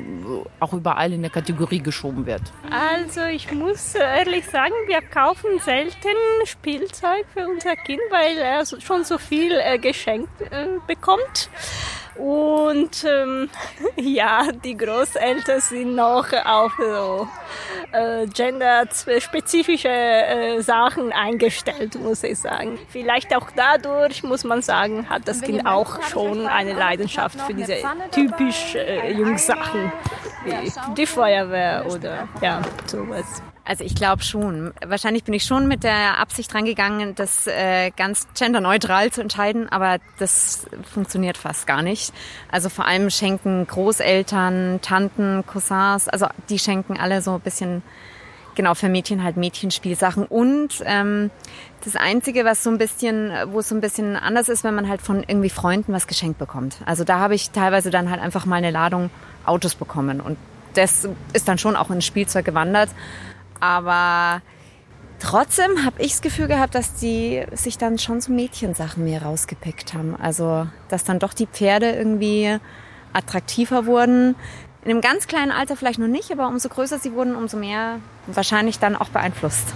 auch 0.58 0.72
überall 0.72 1.12
in 1.12 1.20
der 1.20 1.30
Kategorie 1.30 1.80
geschoben 1.80 2.24
wird. 2.24 2.40
Also 2.70 3.24
ich 3.24 3.52
muss 3.52 3.94
ehrlich 3.94 4.46
sagen, 4.46 4.72
wir 4.86 5.02
kaufen 5.02 5.58
selten 5.58 6.16
Spielzeug 6.46 7.26
für 7.34 7.46
unser 7.46 7.76
Kind, 7.76 8.00
weil 8.10 8.38
er 8.38 8.64
schon 8.64 9.04
so 9.04 9.18
viel 9.18 9.52
äh, 9.52 9.76
geschenkt 9.78 10.40
äh, 10.40 10.68
bekommt. 10.86 11.50
Und 12.20 13.04
ähm, 13.04 13.48
ja, 13.96 14.48
die 14.52 14.76
Großeltern 14.76 15.60
sind 15.60 15.94
noch 15.94 16.26
auf 16.44 16.72
so 16.78 17.28
äh, 17.92 18.26
genderspezifische 18.26 19.88
äh, 19.88 20.60
Sachen 20.60 21.12
eingestellt, 21.12 21.98
muss 21.98 22.22
ich 22.22 22.38
sagen. 22.38 22.78
Vielleicht 22.88 23.34
auch 23.34 23.48
dadurch, 23.56 24.22
muss 24.22 24.44
man 24.44 24.60
sagen, 24.60 25.08
hat 25.08 25.26
das 25.26 25.40
Kind 25.40 25.64
auch 25.66 26.02
schon 26.02 26.46
eine 26.46 26.74
Leidenschaft 26.74 27.40
für 27.40 27.54
diese 27.54 27.78
typisch 28.10 28.74
äh, 28.74 29.12
Jungsachen 29.12 29.90
wie 30.44 30.72
die 30.94 31.06
Feuerwehr 31.06 31.86
oder 31.88 32.28
ja, 32.42 32.60
sowas. 32.86 33.42
Also 33.70 33.84
ich 33.84 33.94
glaube 33.94 34.24
schon. 34.24 34.72
Wahrscheinlich 34.84 35.22
bin 35.22 35.32
ich 35.32 35.44
schon 35.44 35.68
mit 35.68 35.84
der 35.84 36.18
Absicht 36.18 36.52
rangegangen, 36.56 37.14
das 37.14 37.46
äh, 37.46 37.92
ganz 37.96 38.26
genderneutral 38.36 39.12
zu 39.12 39.20
entscheiden, 39.20 39.68
aber 39.68 39.98
das 40.18 40.66
funktioniert 40.92 41.38
fast 41.38 41.68
gar 41.68 41.80
nicht. 41.80 42.12
Also 42.50 42.68
vor 42.68 42.88
allem 42.88 43.10
schenken 43.10 43.64
Großeltern, 43.68 44.80
Tanten, 44.82 45.44
Cousins, 45.46 46.08
also 46.08 46.26
die 46.48 46.58
schenken 46.58 46.98
alle 46.98 47.22
so 47.22 47.34
ein 47.34 47.40
bisschen, 47.42 47.82
genau, 48.56 48.74
für 48.74 48.88
Mädchen 48.88 49.22
halt 49.22 49.36
Mädchenspielsachen. 49.36 50.26
Und 50.26 50.82
ähm, 50.84 51.30
das 51.84 51.94
Einzige, 51.94 52.44
was 52.44 52.64
so 52.64 52.70
ein 52.70 52.78
bisschen, 52.78 53.30
wo 53.52 53.60
es 53.60 53.68
so 53.68 53.76
ein 53.76 53.80
bisschen 53.80 54.16
anders 54.16 54.48
ist, 54.48 54.64
wenn 54.64 54.74
man 54.74 54.88
halt 54.88 55.00
von 55.00 55.22
irgendwie 55.24 55.48
Freunden 55.48 55.92
was 55.92 56.08
geschenkt 56.08 56.40
bekommt. 56.40 56.78
Also 56.86 57.04
da 57.04 57.20
habe 57.20 57.36
ich 57.36 57.50
teilweise 57.50 57.90
dann 57.90 58.10
halt 58.10 58.20
einfach 58.20 58.46
mal 58.46 58.56
eine 58.56 58.72
Ladung 58.72 59.10
Autos 59.46 59.76
bekommen 59.76 60.20
und 60.20 60.38
das 60.74 61.08
ist 61.32 61.48
dann 61.48 61.58
schon 61.58 61.76
auch 61.76 61.90
ins 61.90 62.04
Spielzeug 62.04 62.44
gewandert. 62.44 62.90
Aber 63.60 64.42
trotzdem 65.18 65.84
habe 65.84 66.02
ich 66.02 66.12
das 66.12 66.22
Gefühl 66.22 66.48
gehabt, 66.48 66.74
dass 66.74 66.94
die 66.94 67.44
sich 67.52 67.78
dann 67.78 67.98
schon 67.98 68.20
so 68.20 68.32
Mädchensachen 68.32 69.04
mehr 69.04 69.22
rausgepickt 69.22 69.94
haben. 69.94 70.16
Also, 70.16 70.66
dass 70.88 71.04
dann 71.04 71.18
doch 71.18 71.34
die 71.34 71.46
Pferde 71.46 71.92
irgendwie 71.92 72.58
attraktiver 73.12 73.86
wurden. 73.86 74.34
In 74.82 74.90
einem 74.90 75.00
ganz 75.02 75.26
kleinen 75.26 75.52
Alter 75.52 75.76
vielleicht 75.76 75.98
noch 75.98 76.08
nicht, 76.08 76.32
aber 76.32 76.48
umso 76.48 76.68
größer 76.68 76.98
sie 76.98 77.12
wurden, 77.12 77.36
umso 77.36 77.58
mehr 77.58 78.00
wahrscheinlich 78.26 78.78
dann 78.78 78.96
auch 78.96 79.10
beeinflusst 79.10 79.74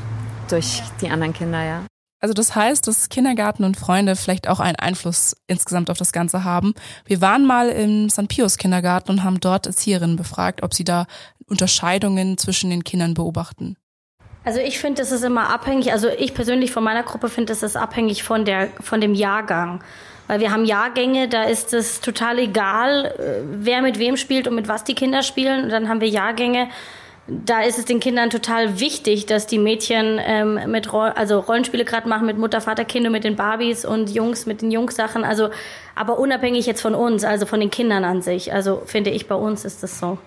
durch 0.49 0.83
die 1.01 1.11
anderen 1.11 1.35
Kinder, 1.35 1.63
ja. 1.63 1.83
Also 2.25 2.33
das 2.33 2.55
heißt, 2.55 2.89
dass 2.89 3.11
Kindergarten 3.11 3.65
und 3.65 3.77
Freunde 3.77 4.17
vielleicht 4.17 4.49
auch 4.49 4.59
einen 4.59 4.77
Einfluss 4.77 5.37
insgesamt 5.47 5.91
auf 5.91 5.99
das 5.99 6.11
Ganze 6.11 6.43
haben. 6.43 6.73
Wir 7.05 7.21
waren 7.21 7.45
mal 7.45 7.69
im 7.69 8.09
St. 8.09 8.29
Pius 8.29 8.57
Kindergarten 8.57 9.11
und 9.11 9.25
haben 9.25 9.41
dort 9.41 9.67
Erzieherinnen 9.67 10.17
befragt, 10.17 10.63
ob 10.63 10.73
sie 10.73 10.85
da 10.85 11.05
Unterscheidungen 11.49 12.39
zwischen 12.39 12.71
den 12.71 12.85
Kindern 12.85 13.15
beobachten. 13.15 13.77
Also 14.45 14.61
ich 14.61 14.79
finde, 14.79 15.01
das 15.01 15.11
ist 15.11 15.25
immer 15.25 15.49
abhängig, 15.49 15.93
also 15.93 16.09
ich 16.09 16.35
persönlich 16.35 16.71
von 16.71 16.85
meiner 16.85 17.03
Gruppe 17.03 17.31
finde, 17.31 17.53
das 17.53 17.63
ist 17.63 17.77
abhängig 17.77 18.23
von 18.23 18.45
der, 18.45 18.69
von 18.81 19.01
dem 19.01 19.15
Jahrgang. 19.15 19.83
Weil 20.27 20.41
wir 20.41 20.53
haben 20.53 20.65
Jahrgänge, 20.65 21.29
da 21.29 21.45
ist 21.45 21.75
es 21.75 22.01
total 22.01 22.39
egal, 22.39 23.07
äh, 23.07 23.43
wer 23.45 23.83
mit 23.83 23.99
wem 23.99 24.17
spielt 24.17 24.49
und 24.49 24.55
mit 24.55 24.69
was 24.69 24.85
die 24.85 24.95
Kinder 24.95 25.23
spielen. 25.23 25.65
Und 25.65 25.71
dann 25.71 25.89
haben 25.89 26.01
wir 26.01 26.09
Jahrgänge, 26.09 26.69
da 27.27 27.63
ist 27.63 27.79
es 27.79 27.87
den 27.87 28.01
Kindern 28.01 28.31
total 28.31 28.81
wichtig, 28.81 29.27
dass 29.27 29.47
die 29.47 29.59
Mädchen 29.59 30.21
ähm, 30.23 30.61
mit 30.71 30.93
Roll 30.93 31.11
also 31.11 31.41
Rollenspiele 31.41 31.85
gerade 31.85 32.09
machen 32.09 32.27
mit 32.27 32.39
Mutter, 32.39 32.61
Vater, 32.61 32.85
Kinder 32.85 33.11
mit 33.11 33.25
den 33.25 33.37
Barbies 33.37 33.85
und 33.85 34.11
Jungs 34.11 34.45
mit 34.45 34.63
den 34.63 34.71
Jungssachen. 34.71 35.25
Also, 35.25 35.51
aber 35.95 36.19
unabhängig 36.19 36.67
jetzt 36.67 36.83
von 36.83 36.95
uns, 36.95 37.25
also 37.25 37.47
von 37.47 37.61
den 37.61 37.71
Kindern 37.71 38.05
an 38.05 38.21
sich. 38.21 38.53
Also 38.53 38.83
finde 38.85 39.11
ich, 39.11 39.27
bei 39.27 39.35
uns 39.35 39.65
ist 39.65 39.83
das 39.83 39.99
so. 39.99 40.19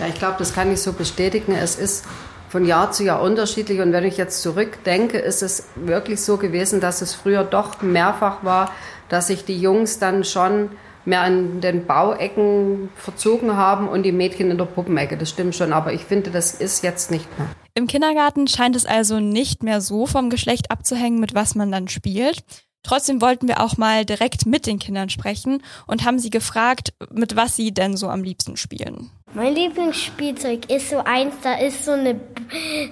Ja, 0.00 0.06
ich 0.08 0.14
glaube, 0.14 0.36
das 0.38 0.54
kann 0.54 0.72
ich 0.72 0.80
so 0.80 0.92
bestätigen. 0.92 1.54
Es 1.54 1.76
ist 1.76 2.04
von 2.48 2.64
Jahr 2.64 2.92
zu 2.92 3.04
Jahr 3.04 3.20
unterschiedlich. 3.20 3.80
Und 3.80 3.92
wenn 3.92 4.04
ich 4.04 4.16
jetzt 4.16 4.42
zurückdenke, 4.42 5.18
ist 5.18 5.42
es 5.42 5.66
wirklich 5.74 6.20
so 6.20 6.36
gewesen, 6.36 6.80
dass 6.80 7.02
es 7.02 7.14
früher 7.14 7.44
doch 7.44 7.82
mehrfach 7.82 8.44
war, 8.44 8.70
dass 9.08 9.26
sich 9.26 9.44
die 9.44 9.58
Jungs 9.58 9.98
dann 9.98 10.24
schon 10.24 10.70
mehr 11.04 11.20
an 11.20 11.60
den 11.60 11.86
Bauecken 11.86 12.88
verzogen 12.96 13.56
haben 13.56 13.88
und 13.88 14.04
die 14.04 14.12
Mädchen 14.12 14.50
in 14.50 14.58
der 14.58 14.64
Puppenecke. 14.64 15.16
Das 15.16 15.30
stimmt 15.30 15.54
schon, 15.54 15.72
aber 15.72 15.92
ich 15.92 16.04
finde, 16.04 16.30
das 16.30 16.54
ist 16.54 16.82
jetzt 16.82 17.10
nicht 17.10 17.26
mehr. 17.38 17.48
Im 17.74 17.88
Kindergarten 17.88 18.46
scheint 18.46 18.76
es 18.76 18.86
also 18.86 19.20
nicht 19.20 19.62
mehr 19.62 19.80
so 19.80 20.06
vom 20.06 20.30
Geschlecht 20.30 20.70
abzuhängen, 20.70 21.20
mit 21.20 21.34
was 21.34 21.54
man 21.54 21.72
dann 21.72 21.88
spielt. 21.88 22.44
Trotzdem 22.84 23.20
wollten 23.20 23.48
wir 23.48 23.60
auch 23.60 23.76
mal 23.76 24.04
direkt 24.04 24.46
mit 24.46 24.66
den 24.66 24.78
Kindern 24.78 25.08
sprechen 25.08 25.62
und 25.86 26.04
haben 26.04 26.18
sie 26.18 26.30
gefragt, 26.30 26.92
mit 27.10 27.34
was 27.34 27.56
sie 27.56 27.72
denn 27.72 27.96
so 27.96 28.08
am 28.08 28.22
liebsten 28.22 28.56
spielen. 28.56 29.10
Mein 29.32 29.56
Lieblingsspielzeug 29.56 30.70
ist 30.70 30.90
so 30.90 30.98
eins, 30.98 31.34
da 31.42 31.54
ist 31.54 31.84
so 31.84 31.90
eine 31.90 32.20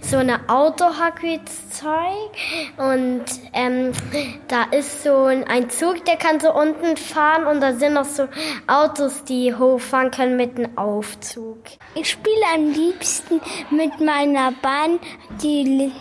so 0.01 0.17
eine 0.17 0.41
Autohackzeug 0.49 1.31
und 2.79 3.25
ähm, 3.53 3.93
da 4.49 4.65
ist 4.77 5.05
so 5.05 5.27
ein 5.27 5.71
Zug, 5.71 6.05
der 6.05 6.17
kann 6.17 6.41
so 6.41 6.53
unten 6.53 6.97
fahren 6.97 7.47
und 7.47 7.61
da 7.61 7.75
sind 7.75 7.95
noch 7.95 8.07
so 8.07 8.27
Autos, 8.67 9.23
die 9.23 9.55
hochfahren 9.55 10.11
können 10.11 10.37
mit 10.37 10.57
einem 10.57 10.77
Aufzug. 10.77 11.61
Ich 11.95 12.11
spiele 12.11 12.43
am 12.55 12.73
liebsten 12.73 13.41
mit 13.71 14.01
meiner 14.01 14.51
Bahn, 14.51 14.99
die 15.43 15.93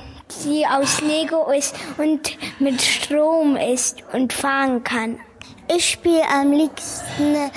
die 0.45 0.65
aus 0.65 1.01
Lego 1.01 1.51
ist 1.51 1.75
und 1.97 2.38
mit 2.59 2.81
Strom 2.81 3.55
ist 3.55 4.03
und 4.13 4.33
fahren 4.33 4.83
kann. 4.83 5.19
Ich 5.67 5.91
spiele 5.91 6.27
am 6.27 6.51
liebsten 6.51 7.51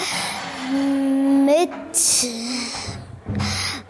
mit 1.45 1.71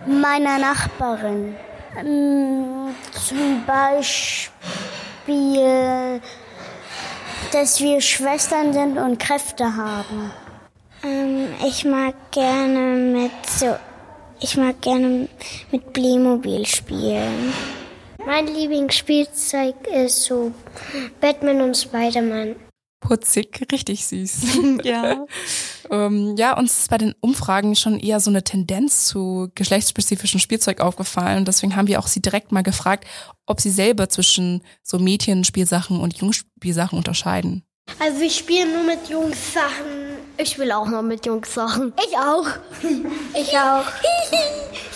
meiner 0.07 0.59
Nachbarin. 0.59 1.57
Ähm, 1.99 2.95
zum 3.27 3.65
Beispiel, 3.67 4.51
dass 7.53 7.81
wir 7.81 8.01
Schwestern 8.01 8.73
sind 8.73 8.99
und 8.99 9.19
Kräfte 9.19 9.77
haben. 9.77 10.33
Ähm, 11.05 11.49
ich 11.67 11.85
mag 11.85 12.15
gerne 12.33 12.79
mit 12.79 13.33
so, 13.47 13.77
ich 14.41 14.57
mag 14.57 14.81
gerne 14.81 15.29
mit 15.71 15.93
Playmobil 15.93 16.67
spielen. 16.67 17.53
Mein 18.27 18.47
Lieblingsspielzeug 18.47 19.75
ist 19.87 20.25
so 20.25 20.53
Batman 21.21 21.61
und 21.61 21.77
Spider-Man. 21.77 22.57
Putzig, 23.01 23.67
richtig 23.71 24.07
süß. 24.07 24.59
ja. 24.83 25.27
ähm, 25.91 26.35
ja, 26.39 26.57
uns 26.57 26.81
ist 26.81 26.91
bei 26.91 26.97
den 26.97 27.15
Umfragen 27.21 27.77
schon 27.77 28.01
eher 28.01 28.21
so 28.21 28.31
eine 28.31 28.43
Tendenz 28.43 29.05
zu 29.05 29.51
geschlechtsspezifischem 29.55 30.41
Spielzeug 30.41 30.81
aufgefallen. 30.81 31.45
Deswegen 31.45 31.77
haben 31.77 31.87
wir 31.87 31.99
auch 31.99 32.07
sie 32.07 32.23
direkt 32.23 32.51
mal 32.51 32.63
gefragt, 32.63 33.07
ob 33.45 33.61
sie 33.61 33.71
selber 33.71 34.09
zwischen 34.09 34.63
so 34.83 34.99
Mädchenspielsachen 34.99 36.01
und 36.01 36.17
Jungspielsachen 36.17 36.97
unterscheiden. 36.97 37.63
Also 37.99 38.23
ich 38.23 38.39
spiele 38.39 38.73
nur 38.73 38.85
mit 38.85 39.07
Jungs-Sachen. 39.11 40.17
Ich 40.39 40.59
will 40.59 40.73
auch 40.73 40.89
noch 40.89 41.03
mit 41.03 41.27
Jungs-Sachen. 41.27 41.93
Ich 42.09 42.17
auch. 42.17 42.47
ich 43.35 43.59
auch. 43.59 43.85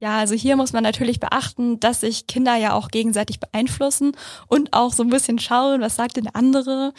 Ja, 0.00 0.18
also 0.18 0.34
hier 0.34 0.56
muss 0.56 0.72
man 0.72 0.84
natürlich 0.84 1.18
beachten, 1.18 1.80
dass 1.80 2.00
sich 2.00 2.28
Kinder 2.28 2.54
ja 2.54 2.72
auch 2.72 2.88
gegenseitig 2.88 3.40
beeinflussen 3.40 4.12
und 4.46 4.72
auch 4.72 4.92
so 4.92 5.02
ein 5.02 5.10
bisschen 5.10 5.40
schauen, 5.40 5.80
was 5.80 5.96
sagt 5.96 6.16
denn 6.16 6.24
der 6.24 6.36
andere. 6.36 6.92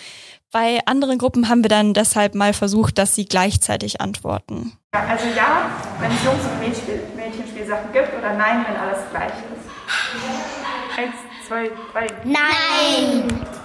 Bei 0.51 0.79
anderen 0.86 1.18
Gruppen 1.18 1.48
haben 1.48 1.63
wir 1.63 1.70
dann 1.70 1.94
deshalb 1.94 2.36
mal 2.36 2.53
versucht, 2.53 2.98
dass 2.98 3.15
sie 3.15 3.25
gleichzeitig 3.25 4.01
antworten. 4.01 4.74
Ja, 4.94 5.06
also 5.06 5.25
ja, 5.27 5.70
wenn 6.00 6.12
es 6.12 6.24
Jungs- 6.25 6.44
und 6.44 6.60
Mädchen 6.60 7.15
Mädchenspielsachen 7.15 7.94
gibt 7.94 8.18
oder 8.18 8.34
nein, 8.34 8.65
wenn 8.68 8.75
alles 8.75 9.00
gleich 9.12 9.32
ist. 9.32 10.98
Eins, 10.98 11.15
zwei, 11.48 11.72
drei. 11.94 12.08
Nein! 12.25 13.59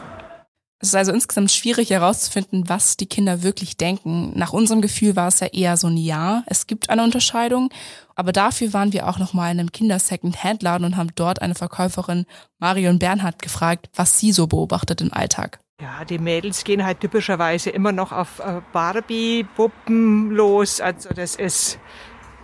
Es 0.85 0.89
ist 0.89 0.97
also 0.97 1.13
insgesamt 1.13 1.51
schwierig 1.51 1.89
herauszufinden, 1.89 2.69
was 2.69 2.99
die 2.99 3.07
Kinder 3.07 3.43
wirklich 3.43 3.79
denken. 3.79 4.33
Nach 4.35 4.53
unserem 4.53 4.83
Gefühl 4.83 5.17
war 5.17 5.29
es 5.29 5.41
ja 5.41 5.47
eher 5.47 5.79
so 5.79 5.87
ein 5.87 5.97
Ja. 5.97 6.43
Es 6.45 6.67
gibt 6.67 6.91
eine 6.91 7.03
Unterscheidung. 7.03 7.71
Aber 8.17 8.33
dafür 8.33 8.75
waren 8.75 8.93
wir 8.93 9.09
auch 9.09 9.19
nochmal 9.19 9.51
in 9.51 9.61
einem 9.61 9.73
Kinder-Second-Hand-Laden 9.73 10.85
und 10.85 10.99
haben 10.99 11.09
dort 11.15 11.41
eine 11.41 11.55
Verkäuferin, 11.55 12.27
Marion 12.59 12.99
Bernhardt, 12.99 13.41
gefragt, 13.41 13.89
was 13.95 14.21
sie 14.21 14.31
so 14.31 14.47
beobachtet 14.47 15.01
im 15.01 15.11
Alltag. 15.11 15.59
Ja, 15.81 16.05
die 16.05 16.19
Mädels 16.19 16.65
gehen 16.65 16.85
halt 16.85 17.01
typischerweise 17.01 17.71
immer 17.71 17.93
noch 17.93 18.13
auf 18.13 18.41
äh, 18.41 18.61
Barbie-Puppen 18.75 20.33
los. 20.33 20.83
Also 20.83 21.09
das 21.15 21.35
ist 21.35 21.79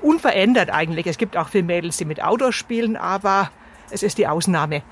unverändert 0.00 0.70
eigentlich. 0.70 1.06
Es 1.06 1.18
gibt 1.18 1.37
auch 1.37 1.50
viele 1.50 1.64
Mädels, 1.64 1.99
die 1.99 2.06
mit 2.06 2.23
Autos 2.23 2.54
spielen, 2.54 2.97
aber 2.97 3.50
es 3.90 4.02
ist 4.02 4.16
die 4.16 4.26
Ausnahme 4.26 4.82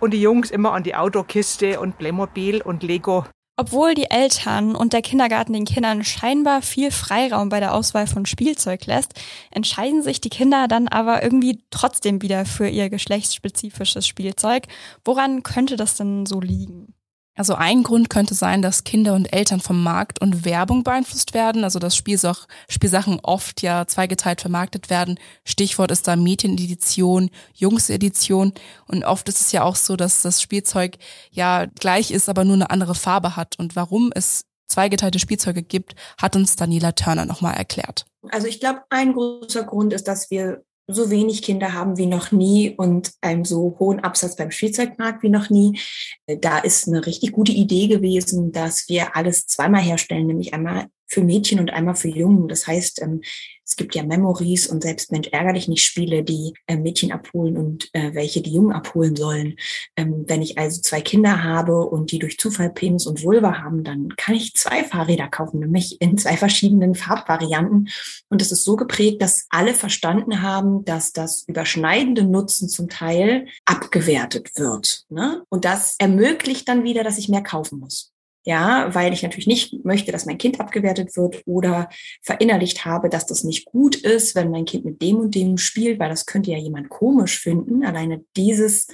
und 0.00 0.12
die 0.12 0.20
Jungs 0.20 0.50
immer 0.50 0.72
an 0.72 0.82
die 0.82 0.94
Autokiste 0.94 1.80
und 1.80 1.98
Playmobil 1.98 2.62
und 2.62 2.82
Lego. 2.82 3.24
Obwohl 3.56 3.94
die 3.94 4.10
Eltern 4.10 4.74
und 4.74 4.92
der 4.92 5.02
Kindergarten 5.02 5.52
den 5.52 5.64
Kindern 5.64 6.02
scheinbar 6.02 6.60
viel 6.60 6.90
Freiraum 6.90 7.50
bei 7.50 7.60
der 7.60 7.72
Auswahl 7.72 8.08
von 8.08 8.26
Spielzeug 8.26 8.86
lässt, 8.86 9.14
entscheiden 9.52 10.02
sich 10.02 10.20
die 10.20 10.28
Kinder 10.28 10.66
dann 10.66 10.88
aber 10.88 11.22
irgendwie 11.22 11.62
trotzdem 11.70 12.20
wieder 12.20 12.46
für 12.46 12.66
ihr 12.66 12.90
geschlechtsspezifisches 12.90 14.08
Spielzeug. 14.08 14.64
Woran 15.04 15.44
könnte 15.44 15.76
das 15.76 15.96
denn 15.96 16.26
so 16.26 16.40
liegen? 16.40 16.94
Also 17.36 17.54
ein 17.54 17.82
Grund 17.82 18.10
könnte 18.10 18.34
sein, 18.34 18.62
dass 18.62 18.84
Kinder 18.84 19.14
und 19.14 19.32
Eltern 19.32 19.60
vom 19.60 19.82
Markt 19.82 20.20
und 20.20 20.44
Werbung 20.44 20.84
beeinflusst 20.84 21.34
werden, 21.34 21.64
also 21.64 21.80
dass 21.80 21.96
Spielsach 21.96 22.46
Spielsachen 22.68 23.18
oft 23.22 23.60
ja 23.62 23.86
zweigeteilt 23.86 24.40
vermarktet 24.40 24.88
werden. 24.88 25.18
Stichwort 25.44 25.90
ist 25.90 26.06
da 26.06 26.14
Mädchenedition, 26.14 27.30
Jungsedition 27.52 28.52
und 28.86 29.04
oft 29.04 29.28
ist 29.28 29.40
es 29.40 29.52
ja 29.52 29.64
auch 29.64 29.76
so, 29.76 29.96
dass 29.96 30.22
das 30.22 30.40
Spielzeug 30.40 30.98
ja 31.32 31.66
gleich 31.66 32.12
ist, 32.12 32.28
aber 32.28 32.44
nur 32.44 32.54
eine 32.54 32.70
andere 32.70 32.94
Farbe 32.94 33.34
hat 33.34 33.58
und 33.58 33.74
warum 33.74 34.12
es 34.14 34.44
zweigeteilte 34.68 35.18
Spielzeuge 35.18 35.62
gibt, 35.62 35.94
hat 36.18 36.36
uns 36.36 36.56
Daniela 36.56 36.92
Turner 36.92 37.26
nochmal 37.26 37.54
erklärt. 37.54 38.06
Also 38.30 38.46
ich 38.46 38.60
glaube, 38.60 38.82
ein 38.90 39.12
großer 39.12 39.64
Grund 39.64 39.92
ist, 39.92 40.08
dass 40.08 40.30
wir 40.30 40.64
so 40.86 41.10
wenig 41.10 41.42
Kinder 41.42 41.72
haben 41.72 41.96
wie 41.96 42.06
noch 42.06 42.30
nie 42.30 42.74
und 42.76 43.12
einen 43.20 43.44
so 43.44 43.76
hohen 43.78 44.00
Absatz 44.00 44.36
beim 44.36 44.50
Spielzeugmarkt 44.50 45.22
wie 45.22 45.30
noch 45.30 45.50
nie. 45.50 45.78
Da 46.26 46.58
ist 46.58 46.88
eine 46.88 47.06
richtig 47.06 47.32
gute 47.32 47.52
Idee 47.52 47.88
gewesen, 47.88 48.52
dass 48.52 48.88
wir 48.88 49.16
alles 49.16 49.46
zweimal 49.46 49.82
herstellen, 49.82 50.26
nämlich 50.26 50.52
einmal 50.52 50.86
für 51.06 51.22
Mädchen 51.22 51.60
und 51.60 51.70
einmal 51.70 51.94
für 51.94 52.08
Jungen. 52.08 52.48
Das 52.48 52.66
heißt, 52.66 53.02
ähm, 53.02 53.22
Es 53.66 53.76
gibt 53.76 53.94
ja 53.94 54.02
Memories 54.02 54.66
und 54.66 54.82
selbst 54.82 55.10
Mensch 55.10 55.28
ärger 55.28 55.54
dich 55.54 55.68
nicht 55.68 55.84
Spiele, 55.84 56.22
die 56.22 56.54
äh, 56.66 56.76
Mädchen 56.76 57.12
abholen 57.12 57.56
und 57.56 57.88
äh, 57.94 58.14
welche 58.14 58.42
die 58.42 58.52
Jungen 58.52 58.72
abholen 58.72 59.16
sollen. 59.16 59.56
Ähm, 59.96 60.24
wenn 60.26 60.42
ich 60.42 60.58
also 60.58 60.80
zwei 60.82 61.00
Kinder 61.00 61.42
habe 61.42 61.80
und 61.80 62.12
die 62.12 62.18
durch 62.18 62.38
Zufall 62.38 62.70
Penis 62.70 63.06
und 63.06 63.22
Vulva 63.22 63.58
haben, 63.62 63.84
dann 63.84 64.14
kann 64.16 64.34
ich 64.34 64.54
zwei 64.54 64.84
Fahrräder 64.84 65.28
kaufen, 65.28 65.60
nämlich 65.60 66.00
in 66.00 66.18
zwei 66.18 66.36
verschiedenen 66.36 66.94
Farbvarianten. 66.94 67.88
Und 68.28 68.42
es 68.42 68.52
ist 68.52 68.64
so 68.64 68.76
geprägt, 68.76 69.22
dass 69.22 69.46
alle 69.50 69.74
verstanden 69.74 70.42
haben, 70.42 70.84
dass 70.84 71.12
das 71.12 71.44
überschneidende 71.46 72.24
Nutzen 72.24 72.68
zum 72.68 72.88
Teil 72.88 73.46
abgewertet 73.64 74.52
wird. 74.56 75.04
Ne? 75.08 75.42
Und 75.48 75.64
das 75.64 75.96
ermöglicht 75.98 76.68
dann 76.68 76.84
wieder, 76.84 77.02
dass 77.02 77.18
ich 77.18 77.28
mehr 77.28 77.42
kaufen 77.42 77.78
muss. 77.78 78.13
Ja, 78.46 78.94
weil 78.94 79.14
ich 79.14 79.22
natürlich 79.22 79.46
nicht 79.46 79.84
möchte, 79.84 80.12
dass 80.12 80.26
mein 80.26 80.36
Kind 80.36 80.60
abgewertet 80.60 81.16
wird 81.16 81.42
oder 81.46 81.88
verinnerlicht 82.20 82.84
habe, 82.84 83.08
dass 83.08 83.24
das 83.24 83.42
nicht 83.42 83.64
gut 83.64 83.96
ist, 83.96 84.34
wenn 84.34 84.50
mein 84.50 84.66
Kind 84.66 84.84
mit 84.84 85.00
dem 85.00 85.16
und 85.16 85.34
dem 85.34 85.56
spielt, 85.56 85.98
weil 85.98 86.10
das 86.10 86.26
könnte 86.26 86.50
ja 86.50 86.58
jemand 86.58 86.90
komisch 86.90 87.38
finden. 87.40 87.84
Alleine 87.84 88.22
dieses 88.36 88.86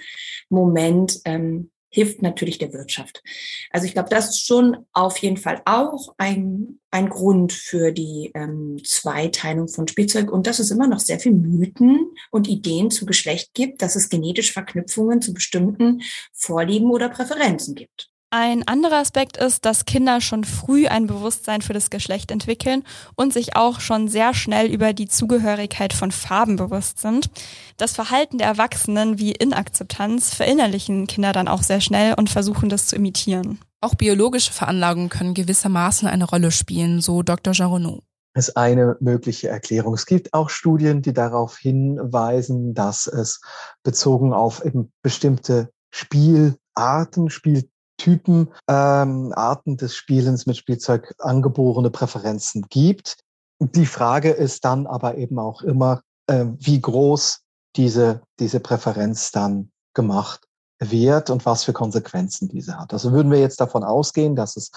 Moment 0.48 1.20
ähm, 1.24 1.70
hilft 1.88 2.22
natürlich 2.22 2.58
der 2.58 2.72
Wirtschaft. 2.72 3.22
Also 3.70 3.86
ich 3.86 3.92
glaube, 3.92 4.08
das 4.08 4.30
ist 4.30 4.46
schon 4.46 4.86
auf 4.92 5.16
jeden 5.18 5.36
Fall 5.36 5.60
auch 5.64 6.14
ein, 6.16 6.78
ein 6.92 7.08
Grund 7.08 7.52
für 7.52 7.90
die 7.90 8.30
ähm, 8.34 8.80
Zweiteilung 8.84 9.66
von 9.66 9.88
Spielzeug 9.88 10.30
und 10.30 10.46
dass 10.46 10.60
es 10.60 10.70
immer 10.70 10.86
noch 10.86 11.00
sehr 11.00 11.18
viel 11.18 11.32
Mythen 11.32 12.12
und 12.30 12.48
Ideen 12.48 12.92
zu 12.92 13.04
Geschlecht 13.04 13.52
gibt, 13.54 13.82
dass 13.82 13.96
es 13.96 14.08
genetische 14.08 14.52
Verknüpfungen 14.52 15.20
zu 15.20 15.34
bestimmten 15.34 16.02
Vorlieben 16.32 16.90
oder 16.90 17.08
Präferenzen 17.08 17.74
gibt. 17.74 18.09
Ein 18.32 18.68
anderer 18.68 18.98
Aspekt 18.98 19.38
ist, 19.38 19.64
dass 19.64 19.86
Kinder 19.86 20.20
schon 20.20 20.44
früh 20.44 20.86
ein 20.86 21.08
Bewusstsein 21.08 21.62
für 21.62 21.72
das 21.72 21.90
Geschlecht 21.90 22.30
entwickeln 22.30 22.84
und 23.16 23.32
sich 23.32 23.56
auch 23.56 23.80
schon 23.80 24.06
sehr 24.06 24.34
schnell 24.34 24.68
über 24.72 24.92
die 24.92 25.08
Zugehörigkeit 25.08 25.92
von 25.92 26.12
Farben 26.12 26.54
bewusst 26.54 27.00
sind. 27.00 27.28
Das 27.76 27.92
Verhalten 27.92 28.38
der 28.38 28.46
Erwachsenen 28.46 29.18
wie 29.18 29.32
Inakzeptanz 29.32 30.32
verinnerlichen 30.32 31.08
Kinder 31.08 31.32
dann 31.32 31.48
auch 31.48 31.64
sehr 31.64 31.80
schnell 31.80 32.14
und 32.14 32.30
versuchen 32.30 32.68
das 32.68 32.86
zu 32.86 32.94
imitieren. 32.94 33.58
Auch 33.80 33.96
biologische 33.96 34.52
Veranlagungen 34.52 35.08
können 35.08 35.34
gewissermaßen 35.34 36.06
eine 36.06 36.24
Rolle 36.24 36.52
spielen, 36.52 37.00
so 37.00 37.22
Dr. 37.22 37.52
Jaronneau 37.52 38.00
ist 38.34 38.56
eine 38.56 38.96
mögliche 39.00 39.48
Erklärung. 39.48 39.94
Es 39.94 40.06
gibt 40.06 40.32
auch 40.34 40.50
Studien, 40.50 41.02
die 41.02 41.12
darauf 41.12 41.58
hinweisen, 41.58 42.74
dass 42.74 43.08
es 43.08 43.40
bezogen 43.82 44.32
auf 44.32 44.64
eben 44.64 44.92
bestimmte 45.02 45.72
Spielarten, 45.90 47.28
Spiel 47.28 47.69
Typen, 48.00 48.48
ähm, 48.66 49.32
Arten 49.36 49.76
des 49.76 49.94
Spielens 49.94 50.46
mit 50.46 50.56
Spielzeug 50.56 51.14
angeborene 51.18 51.90
Präferenzen 51.90 52.66
gibt. 52.70 53.18
Die 53.60 53.84
Frage 53.84 54.30
ist 54.30 54.64
dann 54.64 54.86
aber 54.86 55.18
eben 55.18 55.38
auch 55.38 55.60
immer, 55.60 56.00
äh, 56.26 56.46
wie 56.58 56.80
groß 56.80 57.40
diese, 57.76 58.22
diese 58.38 58.60
Präferenz 58.60 59.32
dann 59.32 59.70
gemacht 59.94 60.46
wird 60.78 61.28
und 61.28 61.44
was 61.44 61.64
für 61.64 61.74
Konsequenzen 61.74 62.48
diese 62.48 62.78
hat. 62.78 62.94
Also 62.94 63.12
würden 63.12 63.30
wir 63.30 63.38
jetzt 63.38 63.60
davon 63.60 63.84
ausgehen, 63.84 64.34
dass 64.34 64.56
es 64.56 64.70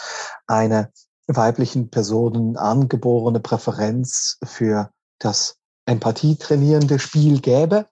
eine 0.45 0.91
weiblichen 1.27 1.89
Personen 1.89 2.57
angeborene 2.57 3.39
Präferenz 3.39 4.37
für 4.43 4.91
das 5.19 5.55
empathietrainierende 5.85 6.99
Spiel 6.99 7.39
gäbe, 7.39 7.87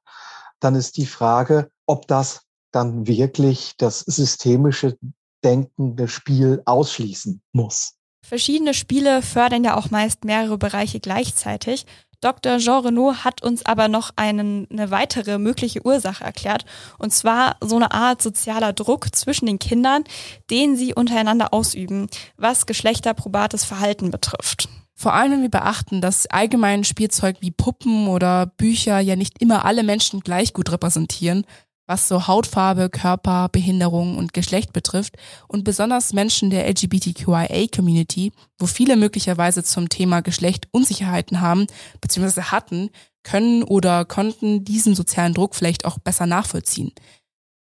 dann 0.59 0.75
ist 0.75 0.97
die 0.97 1.05
Frage, 1.05 1.69
ob 1.85 2.07
das 2.07 2.41
dann 2.71 3.07
wirklich 3.07 3.75
das 3.77 3.99
systemische 3.99 4.97
denkende 5.43 6.07
Spiel 6.07 6.61
ausschließen 6.65 7.41
muss. 7.53 7.95
Verschiedene 8.23 8.73
Spiele 8.73 9.21
fördern 9.21 9.63
ja 9.63 9.75
auch 9.75 9.89
meist 9.89 10.25
mehrere 10.25 10.57
Bereiche 10.57 10.99
gleichzeitig. 10.99 11.85
Dr. 12.21 12.59
Jean 12.59 12.85
Renaud 12.85 13.23
hat 13.23 13.41
uns 13.41 13.65
aber 13.65 13.87
noch 13.87 14.11
einen, 14.15 14.67
eine 14.69 14.91
weitere 14.91 15.39
mögliche 15.39 15.83
Ursache 15.83 16.23
erklärt, 16.23 16.65
und 16.99 17.11
zwar 17.11 17.57
so 17.61 17.75
eine 17.75 17.91
Art 17.91 18.21
sozialer 18.21 18.73
Druck 18.73 19.15
zwischen 19.15 19.47
den 19.47 19.57
Kindern, 19.57 20.03
den 20.51 20.77
sie 20.77 20.93
untereinander 20.93 21.51
ausüben, 21.51 22.07
was 22.37 22.67
geschlechterprobates 22.67 23.65
Verhalten 23.65 24.11
betrifft. 24.11 24.69
Vor 24.93 25.15
allem, 25.15 25.31
wenn 25.31 25.41
wir 25.41 25.49
beachten, 25.49 25.99
dass 25.99 26.27
allgemein 26.27 26.83
Spielzeug 26.83 27.37
wie 27.39 27.49
Puppen 27.49 28.07
oder 28.07 28.45
Bücher 28.45 28.99
ja 28.99 29.15
nicht 29.15 29.41
immer 29.41 29.65
alle 29.65 29.81
Menschen 29.81 30.19
gleich 30.19 30.53
gut 30.53 30.71
repräsentieren, 30.71 31.43
was 31.87 32.07
so 32.07 32.27
Hautfarbe, 32.27 32.89
Körper, 32.89 33.49
Behinderung 33.51 34.17
und 34.17 34.33
Geschlecht 34.33 34.73
betrifft 34.73 35.15
und 35.47 35.63
besonders 35.63 36.13
Menschen 36.13 36.49
der 36.49 36.67
LGBTQIA-Community, 36.69 38.31
wo 38.57 38.65
viele 38.65 38.95
möglicherweise 38.95 39.63
zum 39.63 39.89
Thema 39.89 40.21
Geschlecht 40.21 40.67
Unsicherheiten 40.71 41.41
haben 41.41 41.67
bzw. 41.99 42.43
hatten, 42.43 42.89
können 43.23 43.63
oder 43.63 44.05
konnten 44.05 44.63
diesen 44.63 44.95
sozialen 44.95 45.33
Druck 45.33 45.55
vielleicht 45.55 45.85
auch 45.85 45.99
besser 45.99 46.25
nachvollziehen. 46.25 46.91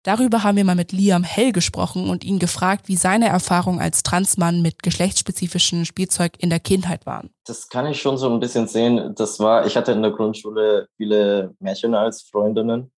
Darüber 0.03 0.43
haben 0.43 0.57
wir 0.57 0.65
mal 0.65 0.77
mit 0.77 0.93
Liam 0.93 1.25
Hell 1.25 1.53
gesprochen 1.53 2.09
und 2.09 2.25
ihn 2.25 2.39
gefragt, 2.39 2.89
wie 2.89 2.97
seine 2.97 3.29
Erfahrungen 3.29 3.81
als 3.81 4.03
Transmann 4.03 4.63
mit 4.63 4.83
geschlechtsspezifischem 4.83 5.85
Spielzeug 5.85 6.33
in 6.39 6.49
der 6.49 6.61
Kindheit 6.61 7.05
waren. 7.05 7.29
Das 7.45 7.69
kann 7.69 7.87
ich 7.87 8.01
schon 8.01 8.17
so 8.17 8.31
ein 8.31 8.41
bisschen 8.41 8.67
sehen. 8.67 9.15
Das 9.15 9.41
war, 9.41 9.67
ich 9.67 9.77
hatte 9.77 9.93
in 9.93 10.01
der 10.01 10.13
Grundschule 10.13 10.89
viele 10.97 11.55
Märchen 11.59 11.95
als 11.95 12.23
Freundinnen 12.23 12.91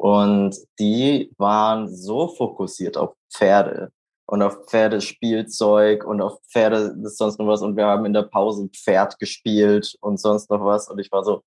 und 0.00 0.56
die 0.78 1.30
waren 1.36 1.94
so 1.94 2.28
fokussiert 2.28 2.96
auf 2.96 3.12
Pferde 3.30 3.92
und 4.24 4.40
auf 4.40 4.64
Pferdespielzeug 4.66 6.06
und 6.06 6.22
auf 6.22 6.40
Pferde, 6.50 6.96
das 7.02 7.18
sonst 7.18 7.38
noch 7.38 7.46
was. 7.46 7.60
Und 7.60 7.76
wir 7.76 7.84
haben 7.84 8.06
in 8.06 8.14
der 8.14 8.22
Pause 8.22 8.70
Pferd 8.72 9.18
gespielt 9.18 9.94
und 10.00 10.18
sonst 10.18 10.48
noch 10.48 10.64
was. 10.64 10.88
Und 10.88 11.00
ich 11.00 11.12
war 11.12 11.22
so, 11.22 11.42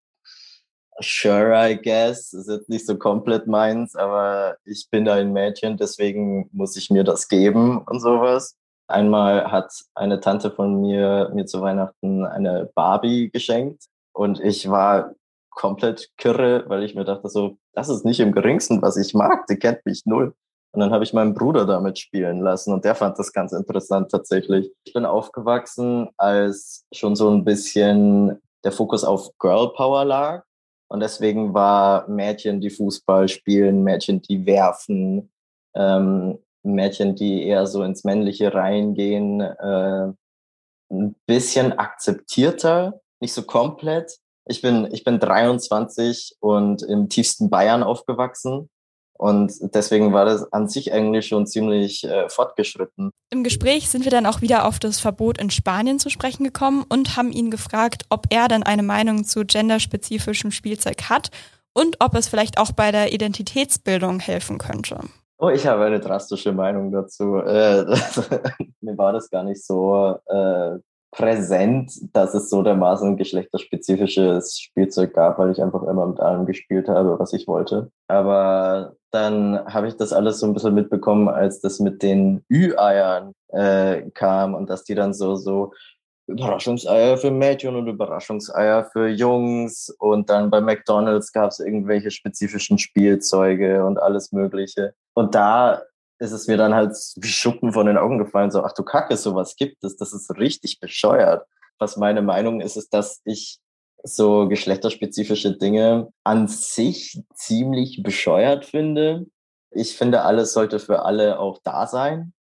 sure, 0.99 1.67
I 1.67 1.81
guess. 1.81 2.31
Ist 2.31 2.47
jetzt 2.47 2.69
nicht 2.69 2.85
so 2.85 2.95
komplett 2.95 3.47
meins, 3.47 3.95
aber 3.95 4.57
ich 4.65 4.87
bin 4.91 5.05
da 5.05 5.15
ein 5.15 5.33
Mädchen, 5.33 5.75
deswegen 5.75 6.47
muss 6.51 6.77
ich 6.77 6.91
mir 6.91 7.03
das 7.03 7.27
geben 7.27 7.79
und 7.79 8.01
sowas. 8.01 8.55
Einmal 8.87 9.51
hat 9.51 9.73
eine 9.95 10.19
Tante 10.19 10.51
von 10.51 10.79
mir 10.79 11.31
mir 11.33 11.47
zu 11.47 11.59
Weihnachten 11.61 12.23
eine 12.23 12.69
Barbie 12.75 13.31
geschenkt 13.31 13.85
und 14.11 14.39
ich 14.39 14.69
war 14.69 15.15
komplett 15.55 16.09
kirre, 16.17 16.65
weil 16.67 16.83
ich 16.83 16.95
mir 16.95 17.05
dachte 17.05 17.29
so, 17.29 17.57
das 17.73 17.89
ist 17.89 18.05
nicht 18.05 18.19
im 18.19 18.31
geringsten, 18.31 18.81
was 18.81 18.97
ich 18.97 19.13
mag, 19.13 19.47
die 19.47 19.57
kennt 19.57 19.85
mich 19.85 20.05
null. 20.05 20.33
Und 20.73 20.79
dann 20.79 20.91
habe 20.91 21.03
ich 21.03 21.13
meinen 21.13 21.35
Bruder 21.35 21.65
damit 21.65 21.99
spielen 21.99 22.41
lassen 22.41 22.73
und 22.73 22.83
der 22.83 22.95
fand 22.95 23.19
das 23.19 23.31
ganz 23.31 23.51
interessant 23.51 24.09
tatsächlich. 24.09 24.71
Ich 24.85 24.93
bin 24.93 25.05
aufgewachsen, 25.05 26.09
als 26.17 26.85
schon 26.91 27.15
so 27.15 27.29
ein 27.29 27.45
bisschen 27.45 28.41
der 28.63 28.71
Fokus 28.71 29.03
auf 29.03 29.29
Girl 29.37 29.71
Power 29.75 30.03
lag. 30.03 30.43
Und 30.87 30.99
deswegen 30.99 31.53
war 31.53 32.07
Mädchen, 32.07 32.59
die 32.59 32.69
Fußball 32.69 33.27
spielen, 33.27 33.83
Mädchen, 33.83 34.21
die 34.21 34.45
werfen, 34.45 35.31
ähm, 35.75 36.39
Mädchen, 36.63 37.15
die 37.15 37.45
eher 37.45 37.67
so 37.67 37.83
ins 37.83 38.03
Männliche 38.03 38.53
reingehen, 38.53 39.41
äh, 39.41 40.11
ein 40.91 41.15
bisschen 41.25 41.73
akzeptierter, 41.73 43.01
nicht 43.19 43.33
so 43.33 43.43
komplett, 43.43 44.19
ich 44.45 44.61
bin, 44.61 44.89
ich 44.91 45.03
bin 45.03 45.19
23 45.19 46.35
und 46.39 46.83
im 46.83 47.09
tiefsten 47.09 47.49
Bayern 47.49 47.83
aufgewachsen. 47.83 48.69
Und 49.15 49.53
deswegen 49.73 50.11
war 50.11 50.25
das 50.25 50.51
an 50.51 50.67
sich 50.67 50.91
eigentlich 50.91 51.27
schon 51.27 51.47
ziemlich 51.47 52.03
äh, 52.03 52.27
fortgeschritten. 52.29 53.11
Im 53.29 53.43
Gespräch 53.43 53.89
sind 53.89 54.03
wir 54.03 54.11
dann 54.11 54.25
auch 54.25 54.41
wieder 54.41 54.65
auf 54.65 54.79
das 54.79 54.99
Verbot 54.99 55.37
in 55.39 55.49
Spanien 55.49 55.99
zu 55.99 56.09
sprechen 56.09 56.43
gekommen 56.43 56.83
und 56.89 57.15
haben 57.15 57.31
ihn 57.31 57.51
gefragt, 57.51 58.03
ob 58.09 58.25
er 58.31 58.47
denn 58.47 58.63
eine 58.63 58.83
Meinung 58.83 59.23
zu 59.23 59.45
genderspezifischem 59.45 60.51
Spielzeug 60.51 61.09
hat 61.09 61.29
und 61.73 61.97
ob 61.99 62.15
es 62.15 62.27
vielleicht 62.27 62.57
auch 62.57 62.71
bei 62.71 62.91
der 62.91 63.13
Identitätsbildung 63.13 64.19
helfen 64.19 64.57
könnte. 64.57 64.99
Oh, 65.37 65.49
ich 65.49 65.67
habe 65.67 65.85
eine 65.85 65.99
drastische 65.99 66.51
Meinung 66.51 66.91
dazu. 66.91 67.37
Äh, 67.37 67.83
mir 68.81 68.97
war 68.97 69.13
das 69.13 69.29
gar 69.29 69.43
nicht 69.43 69.63
so 69.65 70.17
äh, 70.25 70.79
präsent, 71.13 71.93
dass 72.13 72.33
es 72.33 72.49
so 72.49 72.63
dermaßen 72.63 73.17
geschlechterspezifisches 73.17 74.59
Spielzeug 74.59 75.13
gab, 75.13 75.39
weil 75.39 75.51
ich 75.51 75.61
einfach 75.61 75.83
immer 75.83 76.07
mit 76.07 76.19
allem 76.19 76.45
gespielt 76.45 76.89
habe, 76.89 77.17
was 77.19 77.33
ich 77.33 77.47
wollte. 77.47 77.91
Aber 78.07 78.95
dann 79.11 79.63
habe 79.65 79.87
ich 79.87 79.95
das 79.95 80.11
alles 80.11 80.39
so 80.39 80.47
ein 80.47 80.53
bisschen 80.53 80.73
mitbekommen, 80.73 81.29
als 81.29 81.61
das 81.61 81.79
mit 81.79 82.01
den 82.01 82.43
Ü-Eiern 82.51 83.33
äh, 83.49 84.09
kam 84.11 84.55
und 84.55 84.69
dass 84.69 84.83
die 84.83 84.95
dann 84.95 85.13
so, 85.13 85.35
so 85.35 85.71
Überraschungseier 86.27 87.17
für 87.17 87.31
Mädchen 87.31 87.75
und 87.75 87.87
Überraschungseier 87.87 88.85
für 88.85 89.07
Jungs. 89.07 89.95
Und 89.99 90.29
dann 90.29 90.49
bei 90.49 90.61
McDonalds 90.61 91.31
gab 91.31 91.51
es 91.51 91.59
irgendwelche 91.59 92.11
spezifischen 92.11 92.77
Spielzeuge 92.79 93.85
und 93.85 94.01
alles 94.01 94.31
Mögliche. 94.31 94.93
Und 95.13 95.35
da 95.35 95.83
ist 96.23 96.31
es 96.31 96.47
mir 96.47 96.57
dann 96.57 96.73
halt 96.73 96.95
wie 97.17 97.27
Schuppen 97.27 97.73
von 97.73 97.85
den 97.85 97.97
Augen 97.97 98.17
gefallen, 98.17 98.49
so, 98.49 98.63
ach 98.63 98.71
du 98.73 98.83
Kacke, 98.83 99.17
sowas 99.17 99.55
gibt 99.57 99.83
es, 99.83 99.97
das 99.97 100.13
ist 100.13 100.31
richtig 100.37 100.79
bescheuert. 100.79 101.45
Was 101.79 101.97
meine 101.97 102.21
Meinung 102.21 102.61
ist, 102.61 102.77
ist, 102.77 102.93
dass 102.93 103.21
ich 103.25 103.59
so 104.03 104.47
geschlechterspezifische 104.47 105.57
Dinge 105.57 106.09
an 106.23 106.47
sich 106.47 107.21
ziemlich 107.33 108.03
bescheuert 108.03 108.65
finde. 108.65 109.25
Ich 109.71 109.97
finde, 109.97 110.21
alles 110.21 110.53
sollte 110.53 110.79
für 110.79 111.03
alle 111.03 111.39
auch 111.39 111.59
da 111.63 111.87
sein. 111.87 112.33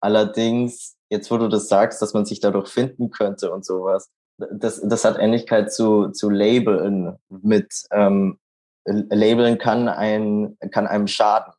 Allerdings, 0.00 0.96
jetzt 1.10 1.30
wo 1.30 1.36
du 1.36 1.48
das 1.48 1.68
sagst, 1.68 2.00
dass 2.00 2.14
man 2.14 2.24
sich 2.24 2.40
dadurch 2.40 2.68
finden 2.68 3.10
könnte 3.10 3.52
und 3.52 3.66
sowas, 3.66 4.08
das, 4.38 4.80
das 4.82 5.04
hat 5.04 5.18
Ähnlichkeit 5.18 5.70
zu, 5.70 6.08
zu 6.08 6.30
Labeln 6.30 7.18
mit 7.28 7.70
ähm, 7.90 8.38
Labeln 8.86 9.58
kann, 9.58 9.88
ein, 9.88 10.56
kann 10.70 10.86
einem 10.86 11.06
schaden, 11.06 11.52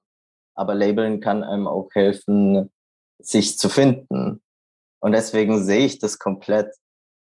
aber 0.56 0.76
Labeln 0.76 1.20
kann 1.20 1.44
einem 1.44 1.68
auch 1.68 1.90
helfen, 1.94 2.72
sich 3.20 3.58
zu 3.58 3.70
finden. 3.70 4.42
Und 5.00 5.12
deswegen 5.14 5.64
sehe 5.64 5.86
ich 5.86 6.00
das 6.00 6.20
komplett. 6.20 6.74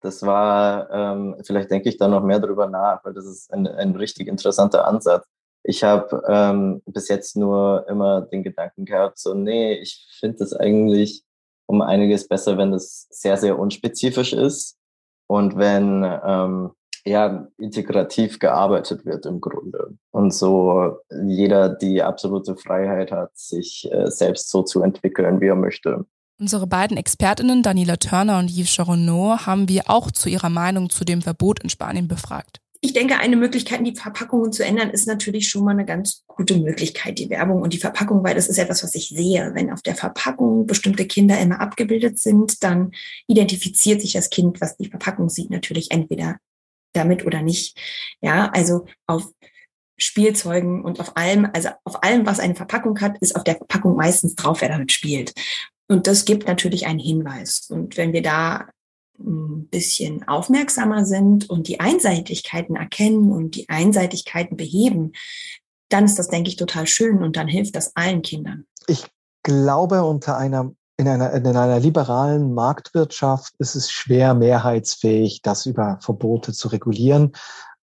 Das 0.01 0.23
war, 0.23 0.89
ähm, 0.91 1.35
vielleicht 1.45 1.71
denke 1.71 1.89
ich 1.89 1.97
da 1.97 2.07
noch 2.07 2.23
mehr 2.23 2.39
drüber 2.39 2.67
nach, 2.67 3.03
weil 3.03 3.13
das 3.13 3.25
ist 3.25 3.51
ein, 3.51 3.67
ein 3.67 3.95
richtig 3.95 4.27
interessanter 4.27 4.87
Ansatz. 4.87 5.25
Ich 5.63 5.83
habe 5.83 6.21
ähm, 6.27 6.81
bis 6.85 7.07
jetzt 7.07 7.35
nur 7.35 7.85
immer 7.89 8.21
den 8.21 8.43
Gedanken 8.43 8.85
gehabt, 8.85 9.17
so, 9.17 9.33
nee, 9.33 9.73
ich 9.73 10.07
finde 10.19 10.43
es 10.43 10.53
eigentlich 10.53 11.23
um 11.65 11.81
einiges 11.81 12.27
besser, 12.27 12.57
wenn 12.57 12.71
das 12.71 13.07
sehr, 13.09 13.37
sehr 13.37 13.57
unspezifisch 13.57 14.33
ist 14.33 14.77
und 15.27 15.57
wenn 15.57 16.03
ähm, 16.03 16.71
ja 17.05 17.47
integrativ 17.57 18.39
gearbeitet 18.39 19.05
wird 19.05 19.25
im 19.25 19.39
Grunde 19.39 19.97
und 20.11 20.33
so 20.33 20.97
jeder 21.25 21.69
die 21.69 22.01
absolute 22.01 22.55
Freiheit 22.55 23.11
hat, 23.11 23.37
sich 23.37 23.87
äh, 23.91 24.09
selbst 24.09 24.49
so 24.49 24.63
zu 24.63 24.81
entwickeln, 24.81 25.39
wie 25.39 25.47
er 25.47 25.55
möchte. 25.55 26.05
Unsere 26.37 26.67
beiden 26.67 26.97
Expertinnen 26.97 27.63
Daniela 27.63 27.95
Turner 27.95 28.39
und 28.39 28.49
Yves 28.49 28.73
Charonneau 28.73 29.37
haben 29.45 29.69
wir 29.69 29.83
auch 29.87 30.11
zu 30.11 30.27
ihrer 30.27 30.49
Meinung 30.49 30.89
zu 30.89 31.05
dem 31.05 31.21
Verbot 31.21 31.63
in 31.63 31.69
Spanien 31.69 32.07
befragt. 32.09 32.59
Ich 32.81 32.93
denke, 32.93 33.17
eine 33.17 33.35
Möglichkeit, 33.35 33.85
die 33.85 33.95
Verpackungen 33.95 34.51
zu 34.51 34.63
ändern, 34.63 34.89
ist 34.89 35.07
natürlich 35.07 35.47
schon 35.47 35.63
mal 35.63 35.71
eine 35.71 35.85
ganz 35.85 36.23
gute 36.27 36.57
Möglichkeit, 36.57 37.17
die 37.17 37.29
Werbung 37.29 37.61
und 37.61 37.73
die 37.73 37.79
Verpackung, 37.79 38.23
weil 38.23 38.35
das 38.35 38.47
ist 38.47 38.59
etwas, 38.59 38.83
was 38.83 38.93
ich 38.95 39.09
sehe. 39.09 39.51
Wenn 39.55 39.71
auf 39.71 39.81
der 39.81 39.95
Verpackung 39.95 40.67
bestimmte 40.67 41.05
Kinder 41.05 41.39
immer 41.39 41.61
abgebildet 41.61 42.19
sind, 42.19 42.63
dann 42.63 42.91
identifiziert 43.27 44.01
sich 44.01 44.13
das 44.13 44.29
Kind, 44.29 44.61
was 44.61 44.77
die 44.77 44.89
Verpackung 44.89 45.29
sieht, 45.29 45.49
natürlich 45.49 45.89
entweder 45.89 46.37
damit 46.95 47.25
oder 47.25 47.41
nicht. 47.41 47.77
Ja, 48.21 48.49
also 48.53 48.85
auf 49.07 49.27
Spielzeugen 49.97 50.83
und 50.83 50.99
auf 50.99 51.15
allem, 51.15 51.47
also 51.53 51.69
auf 51.83 52.03
allem, 52.03 52.25
was 52.25 52.39
eine 52.39 52.55
Verpackung 52.55 52.99
hat, 53.01 53.17
ist 53.19 53.35
auf 53.35 53.43
der 53.43 53.55
Verpackung 53.55 53.95
meistens 53.95 54.35
drauf, 54.35 54.61
wer 54.61 54.69
damit 54.69 54.91
spielt. 54.91 55.33
Und 55.87 56.07
das 56.07 56.25
gibt 56.25 56.47
natürlich 56.47 56.87
einen 56.87 56.99
Hinweis. 56.99 57.67
Und 57.69 57.95
wenn 57.95 58.11
wir 58.11 58.21
da 58.21 58.67
ein 59.17 59.67
bisschen 59.67 60.27
aufmerksamer 60.27 61.05
sind 61.05 61.49
und 61.49 61.67
die 61.67 61.79
Einseitigkeiten 61.79 62.75
erkennen 62.75 63.31
und 63.31 63.55
die 63.55 63.69
Einseitigkeiten 63.69 64.57
beheben, 64.57 65.13
dann 65.89 66.05
ist 66.05 66.19
das, 66.19 66.27
denke 66.27 66.49
ich, 66.49 66.57
total 66.57 66.87
schön 66.87 67.23
und 67.23 67.37
dann 67.37 67.47
hilft 67.47 67.75
das 67.75 67.95
allen 67.95 68.21
Kindern. 68.21 68.65
Ich 68.87 69.05
glaube, 69.43 70.03
unter 70.03 70.37
einer 70.37 70.73
in 70.97 71.07
einer, 71.07 71.33
in 71.33 71.45
einer 71.45 71.79
liberalen 71.79 72.53
Marktwirtschaft 72.53 73.53
ist 73.59 73.75
es 73.75 73.91
schwer, 73.91 74.33
mehrheitsfähig 74.33 75.41
das 75.41 75.65
über 75.65 75.99
Verbote 76.01 76.53
zu 76.53 76.69
regulieren. 76.69 77.33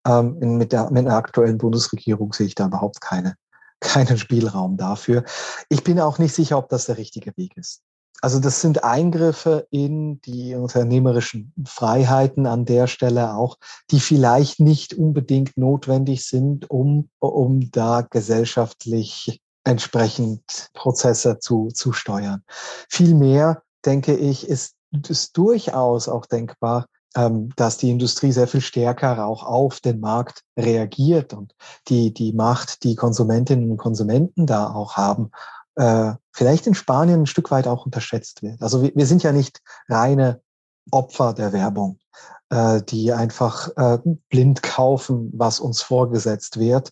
Ähm, 0.06 0.38
mit, 0.38 0.72
der, 0.72 0.90
mit 0.90 1.06
der 1.06 1.14
aktuellen 1.14 1.58
Bundesregierung 1.58 2.32
sehe 2.32 2.46
ich 2.46 2.54
da 2.54 2.66
überhaupt 2.66 3.00
keine, 3.00 3.36
keinen 3.80 4.18
Spielraum 4.18 4.76
dafür. 4.76 5.24
Ich 5.68 5.84
bin 5.84 6.00
auch 6.00 6.18
nicht 6.18 6.34
sicher, 6.34 6.58
ob 6.58 6.68
das 6.68 6.86
der 6.86 6.96
richtige 6.96 7.36
Weg 7.36 7.56
ist. 7.56 7.82
Also 8.22 8.38
das 8.38 8.60
sind 8.60 8.84
Eingriffe 8.84 9.66
in 9.70 10.20
die 10.20 10.54
unternehmerischen 10.54 11.52
Freiheiten 11.66 12.46
an 12.46 12.64
der 12.64 12.86
Stelle 12.86 13.34
auch, 13.34 13.58
die 13.90 13.98
vielleicht 13.98 14.60
nicht 14.60 14.94
unbedingt 14.94 15.56
notwendig 15.56 16.24
sind, 16.24 16.70
um, 16.70 17.08
um 17.18 17.72
da 17.72 18.02
gesellschaftlich 18.02 19.41
entsprechend 19.64 20.70
Prozesse 20.74 21.38
zu, 21.38 21.68
zu 21.68 21.92
steuern. 21.92 22.42
Vielmehr, 22.88 23.62
denke 23.84 24.14
ich, 24.14 24.48
ist 24.48 24.74
es 25.08 25.32
durchaus 25.32 26.08
auch 26.08 26.26
denkbar, 26.26 26.86
ähm, 27.14 27.50
dass 27.56 27.78
die 27.78 27.90
Industrie 27.90 28.32
sehr 28.32 28.48
viel 28.48 28.60
stärker 28.60 29.26
auch 29.26 29.44
auf 29.44 29.80
den 29.80 30.00
Markt 30.00 30.42
reagiert 30.58 31.34
und 31.34 31.54
die, 31.88 32.12
die 32.12 32.32
Macht, 32.32 32.84
die 32.84 32.94
Konsumentinnen 32.94 33.70
und 33.70 33.76
Konsumenten 33.76 34.46
da 34.46 34.70
auch 34.72 34.96
haben, 34.96 35.30
äh, 35.76 36.12
vielleicht 36.32 36.66
in 36.66 36.74
Spanien 36.74 37.22
ein 37.22 37.26
Stück 37.26 37.50
weit 37.50 37.66
auch 37.66 37.86
unterschätzt 37.86 38.42
wird. 38.42 38.62
Also 38.62 38.82
wir, 38.82 38.92
wir 38.94 39.06
sind 39.06 39.22
ja 39.22 39.32
nicht 39.32 39.60
reine 39.88 40.40
Opfer 40.90 41.32
der 41.32 41.52
Werbung, 41.52 41.98
äh, 42.50 42.82
die 42.82 43.12
einfach 43.12 43.68
äh, 43.76 43.98
blind 44.28 44.62
kaufen, 44.62 45.30
was 45.34 45.60
uns 45.60 45.82
vorgesetzt 45.82 46.58
wird, 46.58 46.90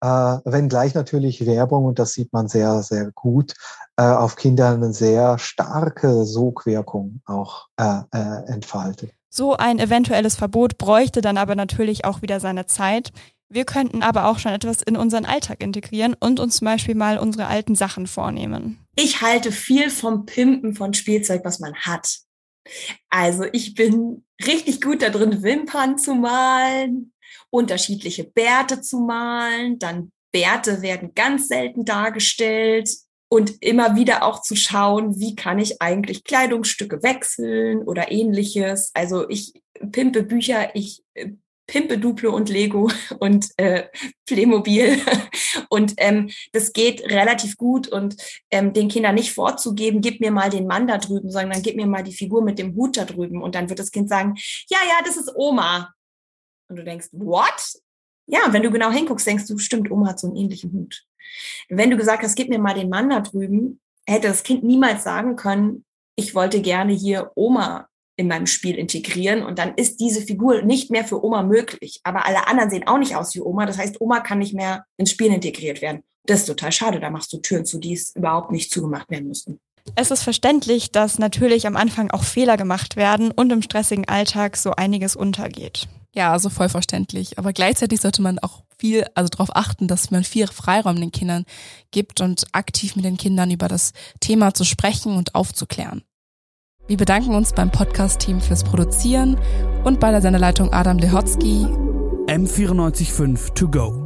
äh, 0.00 0.06
wenngleich 0.44 0.94
natürlich 0.94 1.46
Werbung, 1.46 1.84
und 1.84 1.98
das 1.98 2.12
sieht 2.12 2.32
man 2.32 2.48
sehr, 2.48 2.82
sehr 2.82 3.10
gut, 3.12 3.54
äh, 3.96 4.02
auf 4.02 4.36
Kinder 4.36 4.70
eine 4.70 4.92
sehr 4.92 5.38
starke 5.38 6.24
Sogwirkung 6.24 7.20
auch 7.24 7.68
äh, 7.78 8.00
äh, 8.12 8.44
entfaltet. 8.46 9.12
So 9.30 9.56
ein 9.56 9.78
eventuelles 9.78 10.36
Verbot 10.36 10.78
bräuchte 10.78 11.20
dann 11.20 11.36
aber 11.36 11.54
natürlich 11.54 12.04
auch 12.04 12.22
wieder 12.22 12.40
seine 12.40 12.66
Zeit. 12.66 13.12
Wir 13.48 13.64
könnten 13.64 14.02
aber 14.02 14.26
auch 14.26 14.38
schon 14.38 14.52
etwas 14.52 14.82
in 14.82 14.96
unseren 14.96 15.24
Alltag 15.24 15.62
integrieren 15.62 16.16
und 16.18 16.40
uns 16.40 16.56
zum 16.56 16.66
Beispiel 16.66 16.94
mal 16.94 17.18
unsere 17.18 17.46
alten 17.46 17.74
Sachen 17.74 18.06
vornehmen. 18.06 18.78
Ich 18.96 19.22
halte 19.22 19.52
viel 19.52 19.90
vom 19.90 20.26
Pimpen 20.26 20.74
von 20.74 20.94
Spielzeug, 20.94 21.42
was 21.44 21.60
man 21.60 21.74
hat. 21.74 22.18
Also 23.10 23.44
ich 23.52 23.74
bin 23.74 24.24
richtig 24.44 24.80
gut 24.80 25.02
da 25.02 25.10
drin, 25.10 25.42
Wimpern 25.42 25.98
zu 25.98 26.14
malen, 26.14 27.12
unterschiedliche 27.56 28.24
Bärte 28.24 28.80
zu 28.80 29.00
malen. 29.00 29.78
Dann 29.78 30.12
Bärte 30.32 30.82
werden 30.82 31.12
ganz 31.14 31.48
selten 31.48 31.84
dargestellt 31.84 32.90
und 33.28 33.62
immer 33.62 33.96
wieder 33.96 34.22
auch 34.22 34.42
zu 34.42 34.54
schauen, 34.54 35.18
wie 35.18 35.34
kann 35.34 35.58
ich 35.58 35.80
eigentlich 35.80 36.24
Kleidungsstücke 36.24 37.02
wechseln 37.02 37.82
oder 37.82 38.12
ähnliches. 38.12 38.90
Also 38.94 39.28
ich 39.28 39.54
pimpe 39.90 40.22
Bücher, 40.22 40.74
ich 40.74 41.02
äh, 41.14 41.30
pimpe 41.66 41.98
Duplo 41.98 42.34
und 42.34 42.48
Lego 42.48 42.90
und 43.18 43.48
äh, 43.56 43.84
Playmobil. 44.26 44.98
Und 45.68 45.94
ähm, 45.96 46.30
das 46.52 46.72
geht 46.72 47.02
relativ 47.10 47.56
gut 47.56 47.88
und 47.88 48.16
ähm, 48.50 48.72
den 48.72 48.88
Kindern 48.88 49.16
nicht 49.16 49.32
vorzugeben, 49.32 50.00
gib 50.00 50.20
mir 50.20 50.30
mal 50.30 50.48
den 50.48 50.66
Mann 50.66 50.86
da 50.86 50.98
drüben, 50.98 51.30
sondern 51.30 51.60
gib 51.60 51.76
mir 51.76 51.86
mal 51.86 52.02
die 52.02 52.12
Figur 52.12 52.42
mit 52.42 52.58
dem 52.58 52.74
Hut 52.76 52.96
da 52.96 53.04
drüben. 53.04 53.42
Und 53.42 53.54
dann 53.54 53.68
wird 53.68 53.78
das 53.78 53.90
Kind 53.90 54.08
sagen, 54.08 54.34
ja, 54.68 54.78
ja, 54.86 55.04
das 55.04 55.16
ist 55.16 55.32
Oma. 55.34 55.92
Und 56.68 56.76
du 56.76 56.84
denkst, 56.84 57.08
what? 57.12 57.80
Ja, 58.26 58.52
wenn 58.52 58.62
du 58.62 58.70
genau 58.70 58.90
hinguckst, 58.90 59.26
denkst 59.26 59.46
du, 59.46 59.58
stimmt, 59.58 59.90
Oma 59.90 60.08
hat 60.08 60.18
so 60.20 60.26
einen 60.26 60.36
ähnlichen 60.36 60.72
Hut. 60.72 61.04
Wenn 61.68 61.90
du 61.90 61.96
gesagt 61.96 62.22
hast, 62.22 62.34
gib 62.34 62.48
mir 62.48 62.58
mal 62.58 62.74
den 62.74 62.88
Mann 62.88 63.10
da 63.10 63.20
drüben, 63.20 63.80
hätte 64.06 64.28
das 64.28 64.42
Kind 64.42 64.64
niemals 64.64 65.04
sagen 65.04 65.36
können, 65.36 65.84
ich 66.16 66.34
wollte 66.34 66.60
gerne 66.60 66.92
hier 66.92 67.30
Oma 67.34 67.88
in 68.16 68.28
meinem 68.28 68.46
Spiel 68.46 68.76
integrieren 68.76 69.42
und 69.42 69.58
dann 69.58 69.74
ist 69.74 70.00
diese 70.00 70.22
Figur 70.22 70.62
nicht 70.62 70.90
mehr 70.90 71.04
für 71.04 71.22
Oma 71.22 71.42
möglich. 71.42 72.00
Aber 72.02 72.24
alle 72.24 72.48
anderen 72.48 72.70
sehen 72.70 72.86
auch 72.86 72.98
nicht 72.98 73.14
aus 73.14 73.34
wie 73.34 73.40
Oma. 73.40 73.66
Das 73.66 73.76
heißt, 73.76 74.00
Oma 74.00 74.20
kann 74.20 74.38
nicht 74.38 74.54
mehr 74.54 74.86
ins 74.96 75.10
Spiel 75.10 75.32
integriert 75.32 75.82
werden. 75.82 76.02
Das 76.24 76.40
ist 76.40 76.46
total 76.46 76.72
schade. 76.72 76.98
Da 76.98 77.10
machst 77.10 77.32
du 77.32 77.38
Türen 77.38 77.66
zu, 77.66 77.78
die 77.78 77.92
es 77.92 78.16
überhaupt 78.16 78.50
nicht 78.50 78.70
zugemacht 78.70 79.10
werden 79.10 79.28
müssten. 79.28 79.60
Es 79.94 80.10
ist 80.10 80.22
verständlich, 80.22 80.90
dass 80.90 81.18
natürlich 81.18 81.66
am 81.66 81.76
Anfang 81.76 82.10
auch 82.10 82.24
Fehler 82.24 82.56
gemacht 82.56 82.96
werden 82.96 83.30
und 83.30 83.52
im 83.52 83.62
stressigen 83.62 84.08
Alltag 84.08 84.56
so 84.56 84.72
einiges 84.72 85.14
untergeht. 85.14 85.86
Ja, 86.16 86.32
also 86.32 86.48
voll 86.48 86.70
verständlich. 86.70 87.38
Aber 87.38 87.52
gleichzeitig 87.52 88.00
sollte 88.00 88.22
man 88.22 88.38
auch 88.38 88.62
viel, 88.78 89.04
also 89.14 89.28
darauf 89.28 89.54
achten, 89.54 89.86
dass 89.86 90.10
man 90.10 90.24
viel 90.24 90.46
Freiraum 90.46 90.96
den 90.96 91.12
Kindern 91.12 91.44
gibt 91.90 92.20
und 92.22 92.46
aktiv 92.52 92.96
mit 92.96 93.04
den 93.04 93.18
Kindern 93.18 93.50
über 93.50 93.68
das 93.68 93.92
Thema 94.20 94.54
zu 94.54 94.64
sprechen 94.64 95.14
und 95.14 95.34
aufzuklären. 95.34 96.02
Wir 96.86 96.96
bedanken 96.96 97.34
uns 97.34 97.52
beim 97.52 97.70
Podcast-Team 97.70 98.40
fürs 98.40 98.64
Produzieren 98.64 99.38
und 99.84 100.00
bei 100.00 100.10
der 100.10 100.22
Sendeleitung 100.22 100.72
Adam 100.72 100.98
Lehotzky. 100.98 101.66
M945 102.28 103.54
to 103.54 103.68
go. 103.68 104.05